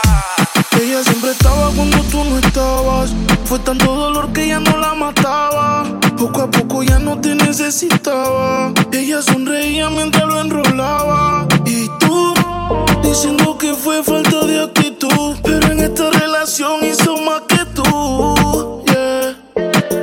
ella 0.80 1.04
siempre 1.04 1.32
estaba 1.32 1.70
cuando 1.76 1.98
tú 2.04 2.24
no 2.24 2.38
estabas. 2.38 3.12
Fue 3.44 3.58
tanto 3.58 3.94
dolor 3.94 4.32
que 4.32 4.48
ya 4.48 4.60
no 4.60 4.78
la 4.78 4.94
mataba. 4.94 5.84
Poco 6.16 6.42
a 6.42 6.50
poco 6.50 6.82
ya 6.82 6.98
no 6.98 7.20
te 7.20 7.34
necesitaba. 7.34 8.72
Ella 8.90 9.20
sonreía 9.20 9.90
mientras 9.90 10.24
lo 10.24 10.40
enrolaba. 10.40 11.46
Y 11.66 11.88
tú, 11.98 12.34
diciendo 13.02 13.56
que 13.58 13.74
fue 13.74 14.02
falta 14.02 14.44
de 14.46 14.62
actitud. 14.62 15.36
Pero 15.42 15.66
en 15.72 15.80
esta 15.80 16.10
relación 16.10 16.84
hizo 16.84 17.16
más 17.18 17.42
que 17.48 17.64
tú. 17.74 18.84
Yeah. 18.86 19.36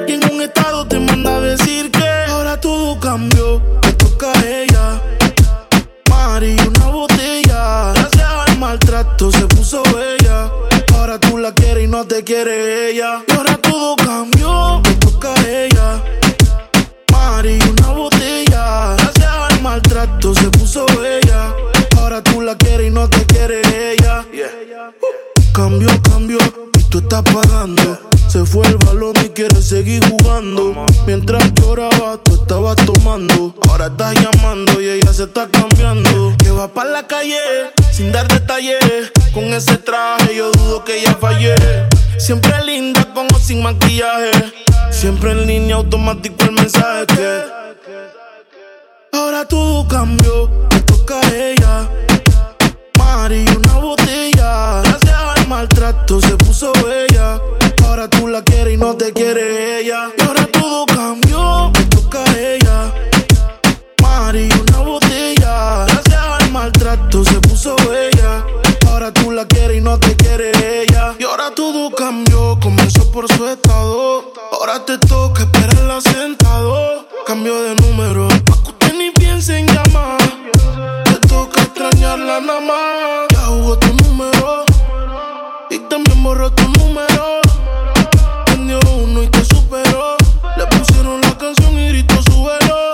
Y 0.08 0.14
en 0.14 0.34
un 0.34 0.42
estado 0.42 0.88
te 0.88 1.00
manda 1.00 1.38
a 1.38 1.42
decir 1.42 1.92
que 1.92 2.08
ahora 2.30 2.60
todo 2.60 3.00
cambió. 3.00 3.62
Me 3.84 3.92
toca 3.94 4.32
a 4.32 4.46
ella. 4.46 5.02
Mari, 6.10 6.56
una 6.68 6.88
botella. 6.88 7.94
Gracias 7.94 8.30
al 8.48 8.58
maltrato 8.58 9.32
se 9.32 9.46
puso 9.48 9.84
bella. 9.84 10.52
Ahora 10.96 11.20
tú 11.20 11.38
la 11.38 11.54
quieres 11.54 11.84
y 11.86 11.88
no 11.88 12.06
te 12.06 12.24
quiere 12.24 12.92
ella. 12.92 13.24
Y 13.28 13.32
ahora 13.32 13.58
todo 13.58 13.96
cambió, 13.96 14.82
me 14.84 14.94
toca 14.96 15.34
a 15.34 15.48
ella. 15.48 16.04
Mari, 17.12 17.60
una 17.70 17.90
botella. 17.90 18.96
Gracias 18.98 19.28
al 19.28 19.62
maltrato 19.62 20.34
se 20.34 20.50
puso 20.50 20.86
bella. 21.00 21.27
Tú 22.24 22.42
la 22.42 22.56
quieres 22.58 22.88
y 22.88 22.90
no 22.90 23.08
te 23.08 23.26
quiere 23.26 23.62
ella. 23.92 24.26
Cambio, 25.54 25.90
cambio, 26.02 26.38
y 26.78 26.84
tú 26.84 26.98
estás 27.00 27.22
pagando. 27.22 28.00
Se 28.28 28.44
fue 28.44 28.66
el 28.68 28.78
balón 28.78 29.14
y 29.24 29.30
quiere 29.30 29.62
seguir 29.62 30.04
jugando. 30.10 30.86
Mientras 31.06 31.54
lloraba, 31.54 32.18
tú 32.24 32.36
estabas 32.42 32.76
tomando. 32.78 33.54
Ahora 33.70 33.88
estás 33.88 34.16
llamando 34.16 34.82
y 34.82 34.90
ella 34.90 35.14
se 35.14 35.24
está 35.26 35.48
cambiando. 35.48 36.34
Que 36.40 36.50
va 36.50 36.68
para 36.68 36.90
la 36.90 37.08
calle 37.08 37.38
sin 37.92 38.12
dar 38.12 38.28
detalles. 38.28 39.12
Con 39.34 39.46
ese 39.54 39.78
traje 39.78 40.36
yo 40.36 40.52
dudo 40.52 40.84
que 40.84 41.00
ella 41.00 41.16
fallé. 41.20 41.56
Siempre 42.18 42.54
linda 42.66 43.14
con 43.14 43.28
o 43.34 43.40
sin 43.40 43.62
maquillaje. 43.62 44.32
Siempre 44.90 45.32
en 45.34 45.46
línea 45.46 45.76
automático 45.76 46.46
el 46.46 46.52
mensaje. 46.54 47.44
Ahora 49.14 49.46
todo 49.46 49.88
cambió, 49.88 50.50
me 50.72 50.80
toca 50.82 51.20
a 51.20 51.36
ella. 51.36 51.90
Mari, 53.28 53.46
una 53.58 53.74
botella. 53.80 54.82
Gracias 54.84 55.14
al 55.36 55.48
maltrato 55.50 56.22
se 56.22 56.38
puso 56.38 56.72
bella. 56.72 57.42
Ahora 57.86 58.10
tú 58.10 58.30
la 58.30 58.42
quieres 58.42 58.76
y 58.76 58.78
no 58.78 58.96
te 58.96 59.12
quiere 59.12 59.82
ella. 59.82 60.12
Y 60.18 60.22
ahora 60.22 60.48
todo 60.48 60.86
cambió, 60.86 61.70
me 61.74 61.84
toca 61.88 62.24
a 62.24 62.40
ella. 62.40 62.94
Mari, 64.02 64.48
una 64.62 64.78
botella. 64.78 65.86
Gracias 65.88 66.24
al 66.40 66.52
maltrato 66.54 67.26
se 67.26 67.34
puso 67.42 67.76
bella. 67.90 68.46
Ahora 68.88 69.12
tú 69.12 69.32
la 69.32 69.46
quieres 69.46 69.80
y 69.80 69.82
no 69.82 70.00
te 70.00 70.16
quiere 70.16 70.84
ella. 70.84 71.14
Y 71.20 71.24
ahora 71.26 71.52
todo 71.54 71.92
cambió, 71.94 72.58
comenzó 72.62 73.12
por 73.12 73.28
su 73.28 73.46
estado. 73.46 74.32
Ahora 74.54 74.86
te 74.86 74.98
toca 75.00 75.44
esperarla 75.44 76.00
sentado. 76.00 77.10
Cambio 77.26 77.62
de 77.62 77.76
número, 77.76 78.30
pa' 78.46 78.64
que 78.64 78.70
usted 78.70 78.94
ni 78.94 79.12
piense 79.12 79.58
en 79.58 79.68
llamar. 79.68 80.18
Te 81.04 81.28
toca 81.28 81.62
extrañarla 81.62 82.40
nada 82.40 82.62
más. 82.62 83.17
Tu 83.76 83.94
número 84.06 84.64
y 85.70 85.78
también 85.90 86.24
borró 86.24 86.50
tu 86.52 86.64
número. 86.80 87.42
Prendió 88.46 88.80
uno 89.04 89.22
y 89.22 89.28
te 89.28 89.44
superó. 89.44 90.16
Le 90.56 90.66
pusieron 90.68 91.20
la 91.20 91.38
canción 91.38 91.78
y 91.78 91.90
gritó 91.90 92.16
su 92.24 92.46
velo. 92.46 92.94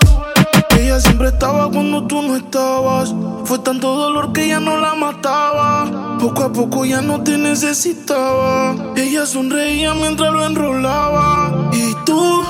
Ella 0.80 1.00
siempre 1.00 1.28
estaba 1.28 1.70
cuando 1.70 2.08
tú 2.08 2.24
no 2.24 2.36
estabas. 2.36 3.14
Fue 3.46 3.60
tanto 3.60 3.96
dolor 3.96 4.34
que 4.34 4.48
ya 4.48 4.60
no 4.60 4.78
la 4.80 4.96
mataba. 4.96 6.18
Poco 6.20 6.42
a 6.42 6.52
poco 6.52 6.86
ya 6.86 7.02
no 7.02 7.22
te 7.22 7.38
necesitaba. 7.38 8.76
Ella 8.96 9.28
sonreía 9.28 9.94
mientras 9.94 10.34
lo 10.34 10.44
enrolaba. 10.44 11.70
Y 11.72 11.94
tú, 12.04 12.44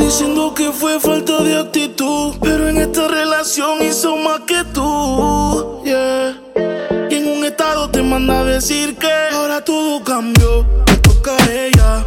diciendo 0.00 0.52
que 0.52 0.72
fue 0.72 0.98
falta 0.98 1.40
de 1.44 1.60
actitud. 1.60 2.34
Pero 2.42 2.68
en 2.68 2.78
esta 2.78 3.06
relación 3.06 3.82
hizo 3.82 4.16
más 4.16 4.40
que 4.40 4.64
tú. 4.74 5.80
Yeah. 5.84 6.41
Manda 8.12 8.40
a 8.40 8.44
decir 8.44 8.94
que 8.98 9.10
ahora 9.32 9.64
todo 9.64 10.04
cambió. 10.04 10.66
Me 10.86 10.96
toca 10.98 11.34
a 11.34 11.50
ella. 11.50 12.04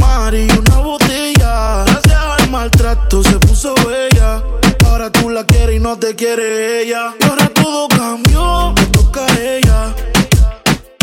Mari, 0.00 0.48
una 0.50 0.78
botella. 0.78 1.84
Gracias 1.86 2.20
al 2.36 2.50
maltrato 2.50 3.22
se 3.22 3.38
puso 3.38 3.74
bella. 3.86 4.42
Ahora 4.86 5.12
tú 5.12 5.30
la 5.30 5.44
quieres 5.44 5.76
y 5.76 5.78
no 5.78 5.96
te 5.96 6.16
quiere 6.16 6.82
ella. 6.82 7.14
Y 7.20 7.24
ahora 7.24 7.48
todo 7.54 7.86
cambió, 7.86 8.72
me 8.76 8.86
toca 8.86 9.24
a 9.24 9.40
ella. 9.40 9.94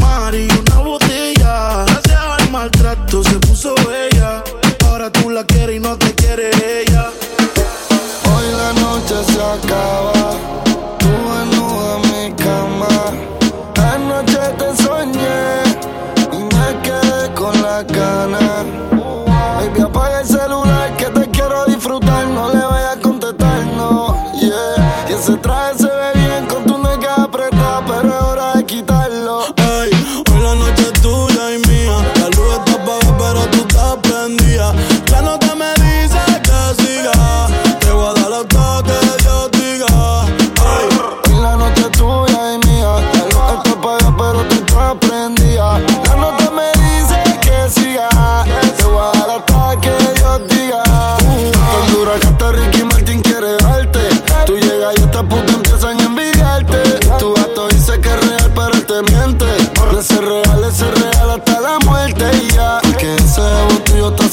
Mari, 0.01 0.47
una 0.59 0.77
botella. 0.79 1.85
Gracias 1.87 2.21
al 2.37 2.51
maltrato 2.51 3.23
se 3.23 3.35
puso 3.39 3.75
bella. 3.87 4.43
Ahora 4.89 5.09
tú 5.09 5.29
la 5.29 5.45
quieres 5.45 5.77
y 5.77 5.79
no 5.79 5.97
te 5.97 6.13
quiere 6.15 6.49
ella. 6.81 6.84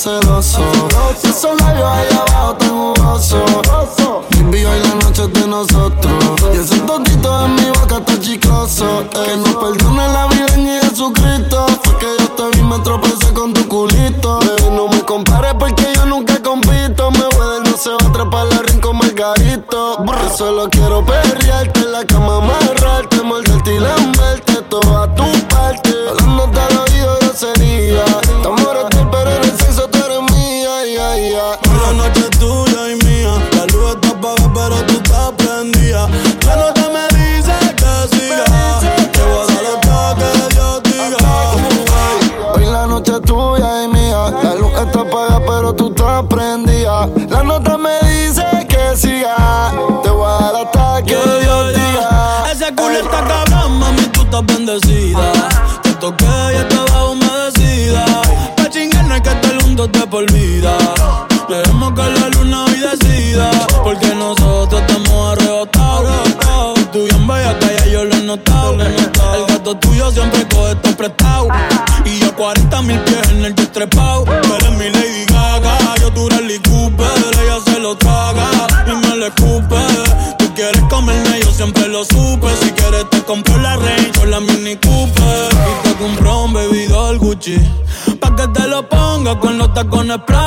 Celoso. 0.02 0.60
Y 1.22 1.28
esos 1.28 1.60
labios 1.60 1.88
ahí 1.88 2.08
abajo 2.12 2.56
con 89.88 90.06
tacones 90.06 90.41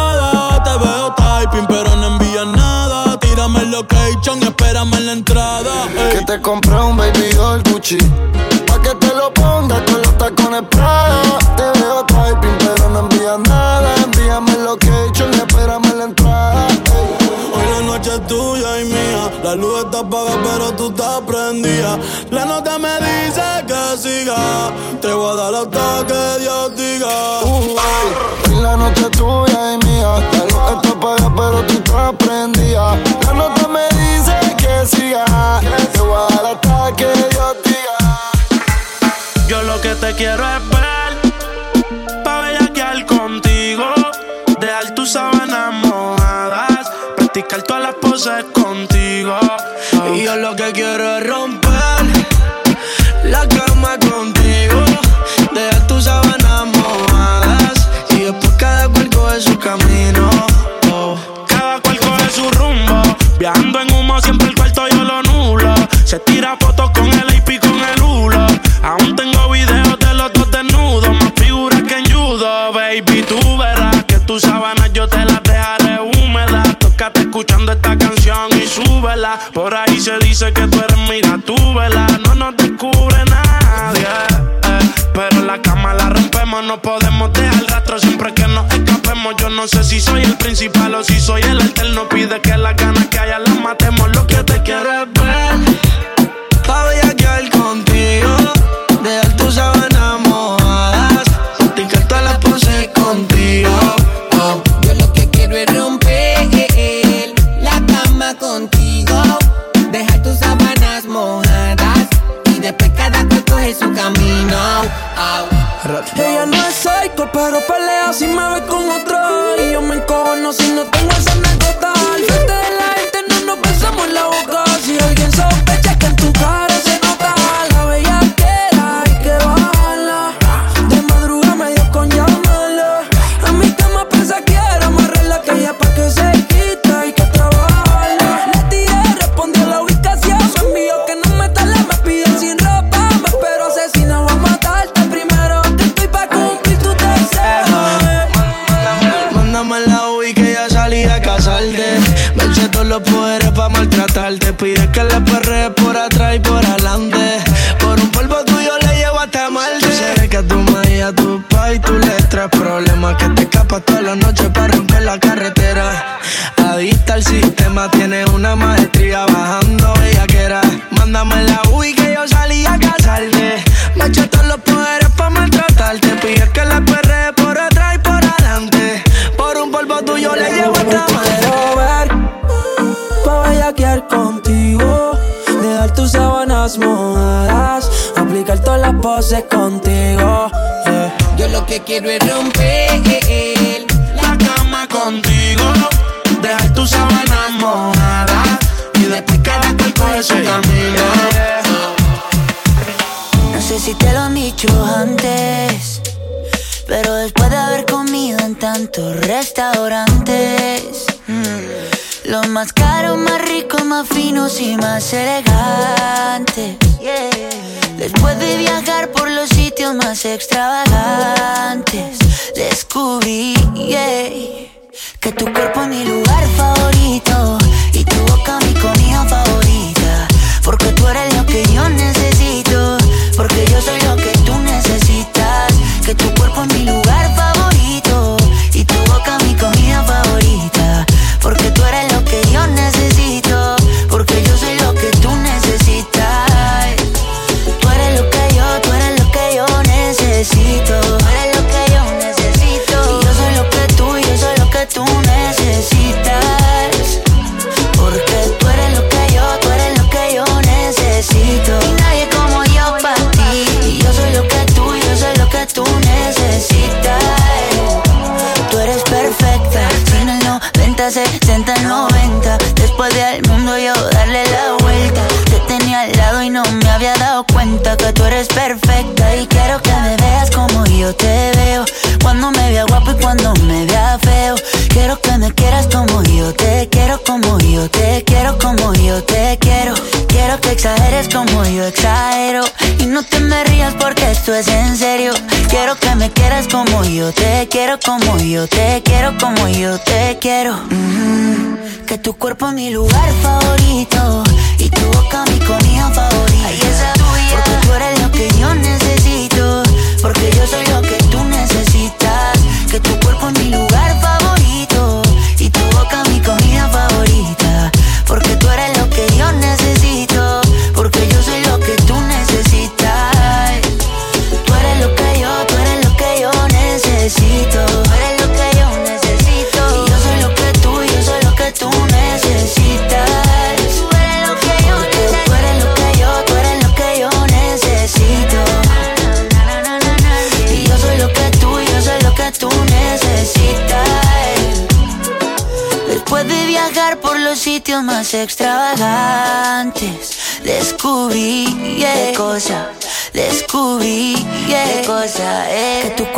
quiero 40.18 40.46
es 40.48 40.75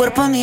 cuerpo 0.08 0.22
a 0.22 0.28
mí 0.30 0.37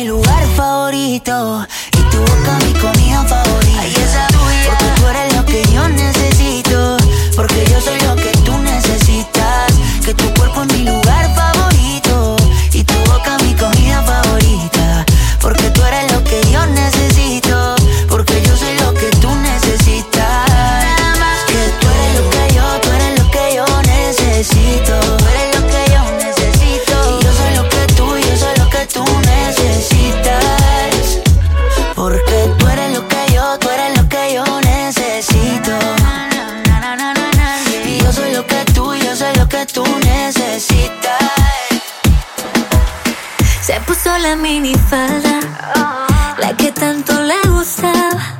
la 44.90 46.54
que 46.56 46.70
tanto 46.70 47.12
le 47.22 47.40
gustaba, 47.48 48.38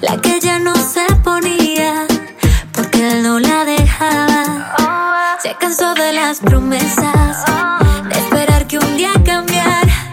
la 0.00 0.16
que 0.18 0.38
ya 0.38 0.60
no 0.60 0.74
se 0.76 1.04
ponía, 1.24 2.06
porque 2.72 3.10
él 3.10 3.22
no 3.24 3.40
la 3.40 3.64
dejaba. 3.64 5.38
Se 5.42 5.56
cansó 5.58 5.92
de 5.94 6.12
las 6.12 6.38
promesas, 6.38 7.44
de 8.08 8.18
esperar 8.18 8.66
que 8.68 8.78
un 8.78 8.96
día 8.96 9.12
cambiara, 9.24 10.12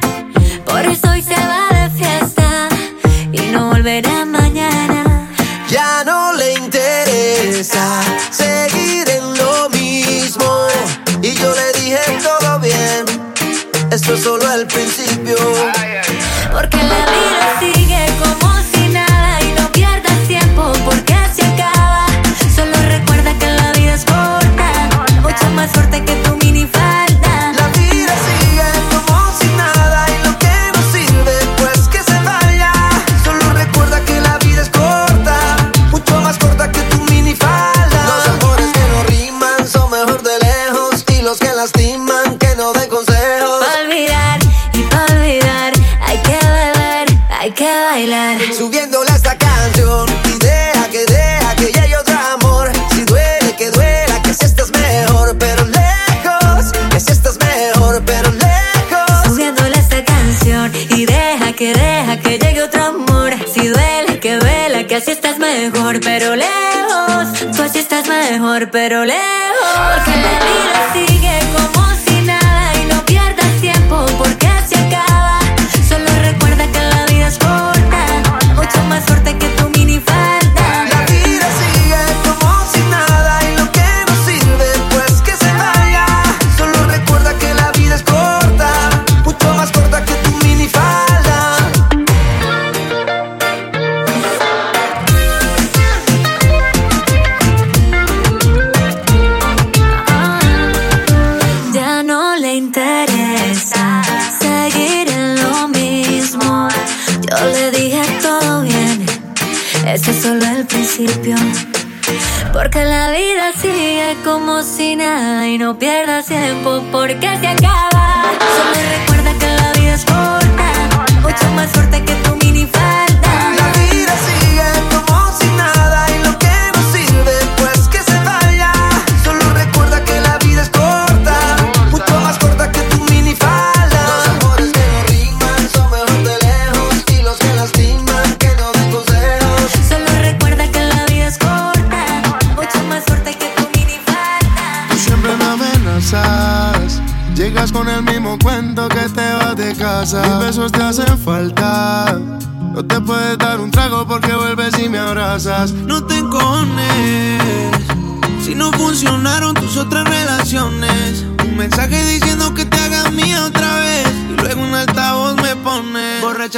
por 0.65 0.84
eso 0.86 1.11
hoy 1.11 1.22
se 1.22 1.36
va 1.36 1.67
de 1.70 1.89
fiesta 1.91 2.70
y 3.32 3.41
no 3.51 3.70
volverá 3.70 4.26
mañana. 4.26 5.30
Ya 5.70 6.03
no 6.03 6.34
le 6.34 6.53
interesa 6.53 8.01
seguir 8.32 9.07
en 9.07 9.38
lo 9.38 9.70
mismo, 9.70 10.67
y 11.22 11.34
yo 11.36 11.53
le 11.53 11.80
dije 11.80 11.99
todo 12.24 12.59
bien. 12.59 13.05
Esto 13.91 14.13
es 14.13 14.24
solo 14.24 14.51
el 14.53 14.65
principio 14.67 15.18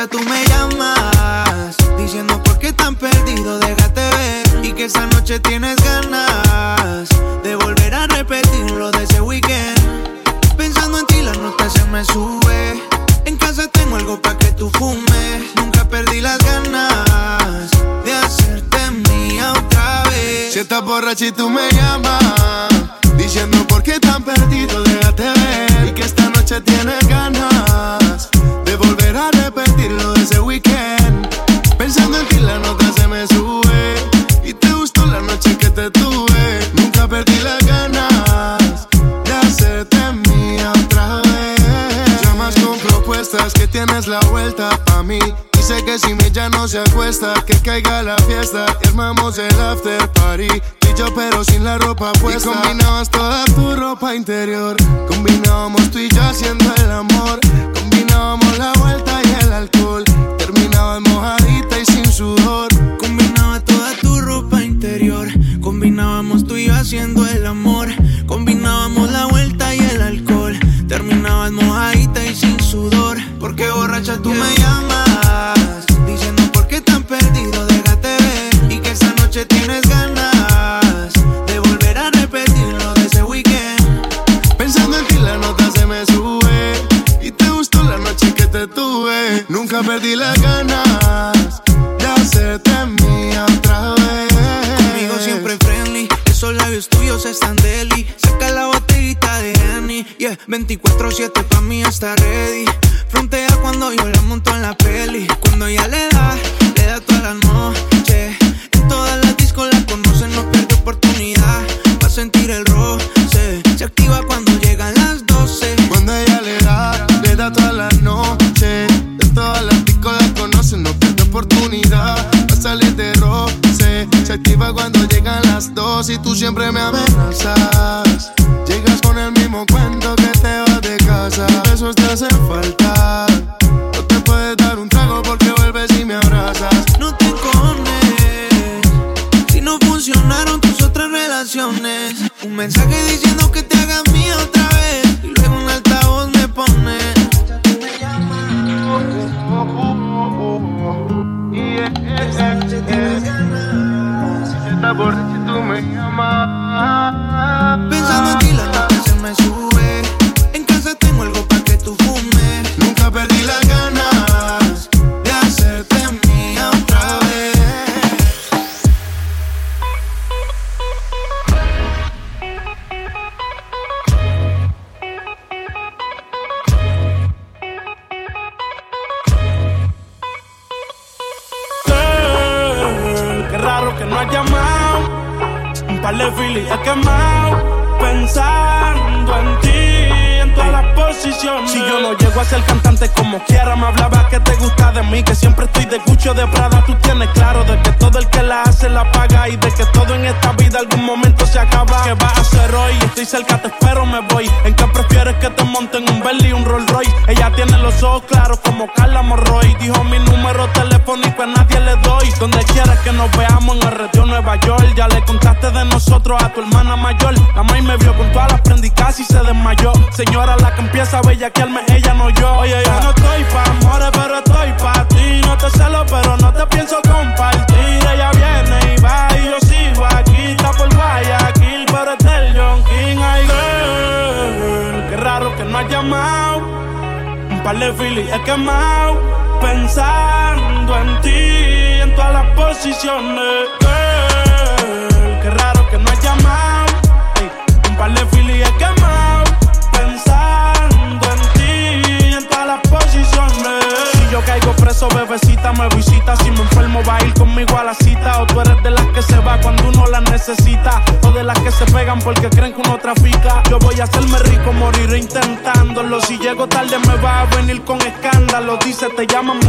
tú 0.08 0.20
me 0.20 0.44
llamas, 0.46 1.76
diciendo 1.98 2.42
por 2.44 2.58
qué 2.60 2.74
tan 2.74 2.96
perdido, 2.96 3.60
déjate 3.60 4.02
ver. 4.02 4.66
Y 4.66 4.74
que 4.74 4.86
esa 4.86 5.06
noche 5.08 5.40
tienes 5.40 5.81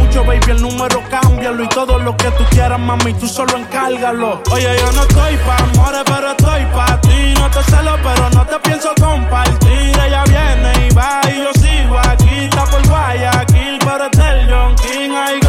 mucho, 0.03 0.23
baby, 0.23 0.51
el 0.51 0.61
número 0.61 1.01
cámbialo. 1.09 1.63
Y 1.63 1.69
todo 1.69 1.99
lo 1.99 2.15
que 2.15 2.29
tú 2.31 2.43
quieras, 2.51 2.79
mami, 2.79 3.13
tú 3.13 3.27
solo 3.27 3.57
encárgalo. 3.57 4.41
Oye, 4.51 4.75
yo 4.77 4.91
no 4.91 5.01
estoy 5.01 5.37
pa' 5.37 5.57
amores, 5.57 6.03
pero 6.05 6.31
estoy 6.31 6.65
pa' 6.73 7.01
ti. 7.01 7.33
No 7.39 7.49
te 7.49 7.63
celo, 7.63 7.97
pero 8.03 8.29
no 8.29 8.45
te 8.45 8.59
pienso 8.59 8.89
compartir. 8.99 9.99
Ella 10.05 10.23
viene 10.25 10.87
y 10.87 10.93
va 10.93 11.21
y 11.29 11.37
yo 11.37 11.51
sigo 11.53 11.97
aquí. 11.99 12.45
Está 12.45 12.65
por 12.65 12.87
Guayaquil, 12.87 13.79
pero 13.79 14.05
es 14.05 14.17
del 14.17 14.49
John 14.49 14.75
King. 14.75 15.11
Ay, 15.15 15.39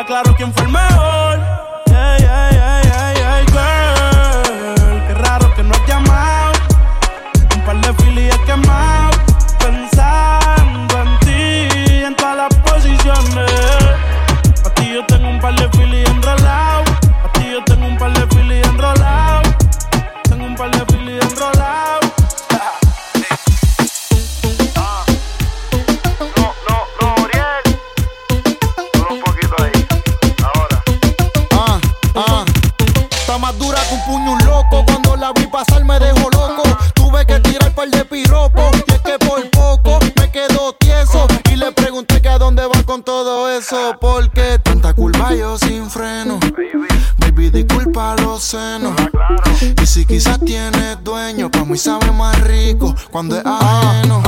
está 0.00 0.06
claro 0.06 0.34
quién 0.36 0.52
fue 0.52 0.64
el 0.64 0.72
mejor. 0.72 1.69
paso 43.70 43.96
porque 44.00 44.58
tanta 44.62 44.92
culpa 44.94 45.34
yo 45.34 45.56
sin 45.58 45.88
freno. 45.90 46.38
Baby, 47.18 47.50
disculpa 47.50 48.16
los 48.16 48.42
senos. 48.42 48.94
Y 49.80 49.86
si 49.86 50.04
quizás 50.04 50.38
tienes 50.40 51.02
dueño, 51.02 51.50
pues 51.50 51.64
pa' 51.64 51.70
mí 51.70 51.78
sabe 51.78 52.10
más 52.12 52.40
rico 52.40 52.94
cuando 53.10 53.36
es 53.36 53.44
ajeno. 53.44 54.22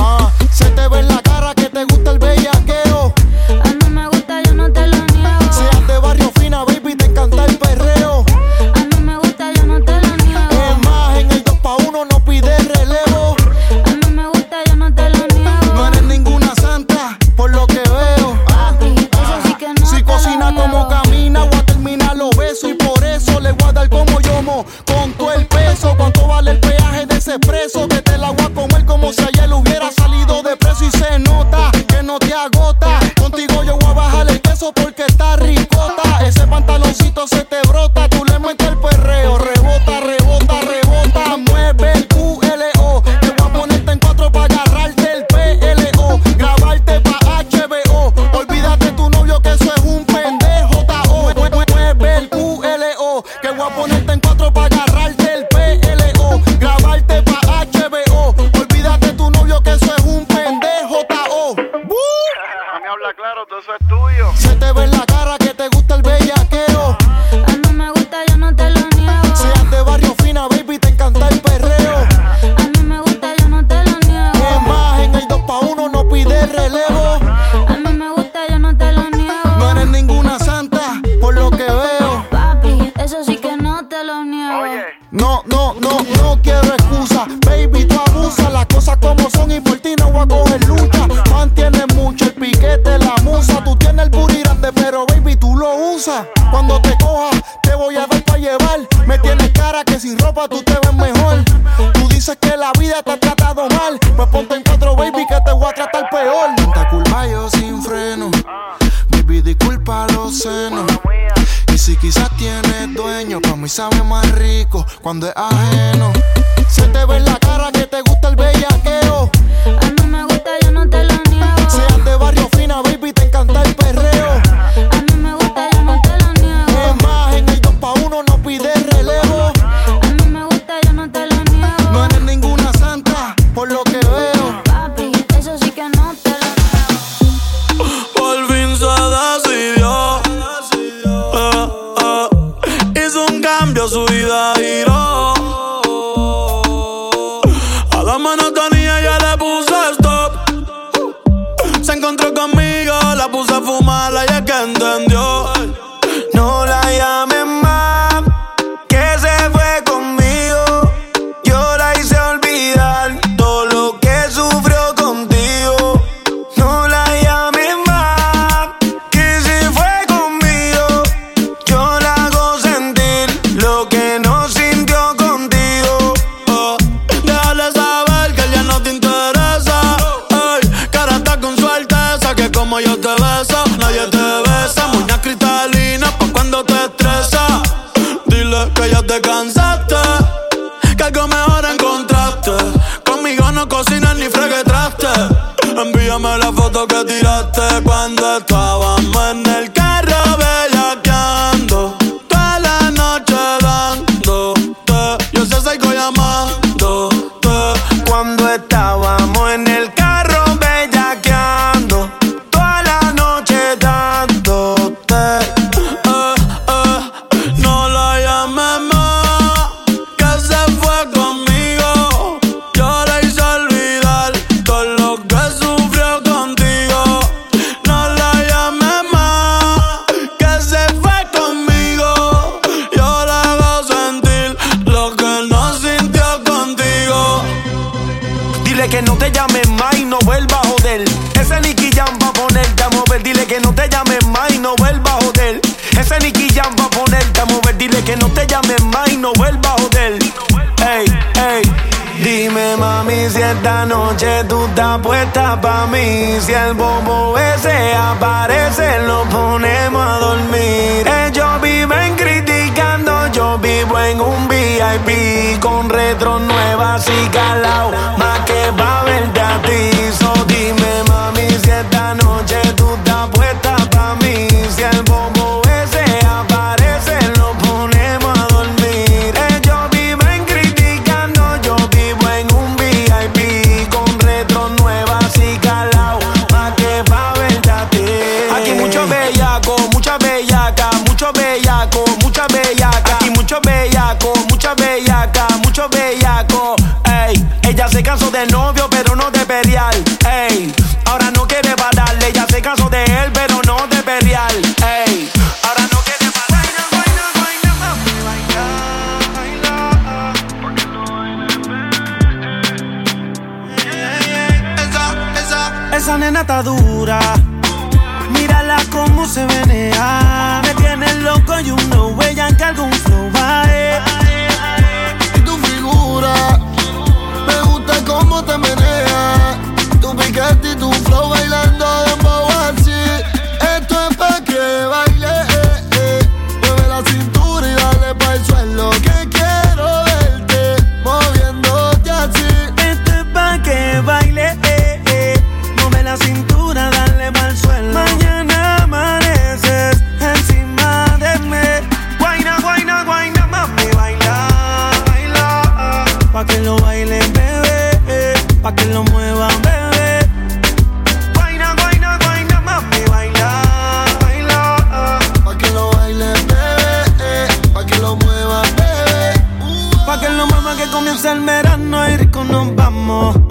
Yo 205.33 205.45
sé, 205.45 205.59
soy 205.61 205.77
Koyama. 205.77 206.62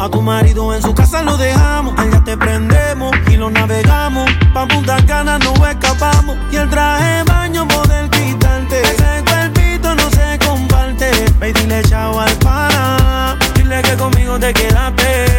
A 0.03 0.09
tu 0.09 0.21
marido 0.21 0.75
en 0.75 0.83
su 0.83 0.93
casa 0.93 1.23
lo 1.23 1.37
dejamos. 1.37 1.95
Allá 1.97 2.25
te 2.25 2.37
prendemos 2.37 3.15
y 3.31 3.37
lo 3.37 3.51
navegamos. 3.51 4.29
Pa' 4.53 4.67
Punta 4.67 4.97
Cana 5.07 5.39
no 5.39 5.55
escapamos. 5.65 6.37
Y 6.51 6.57
el 6.57 6.69
traje 6.69 7.23
baño 7.23 7.69
poder 7.69 8.11
quitarte. 8.11 8.83
Ese 8.83 9.23
cuerpito 9.25 9.95
no 9.95 10.11
se 10.11 10.41
comparte. 10.45 11.09
Ve 11.39 11.53
dile 11.53 11.83
chao 11.83 12.19
al 12.19 12.35
pana. 12.39 13.39
Dile 13.55 13.81
que 13.83 13.97
conmigo 13.97 14.41
te 14.41 14.53
quedaste 14.53 15.32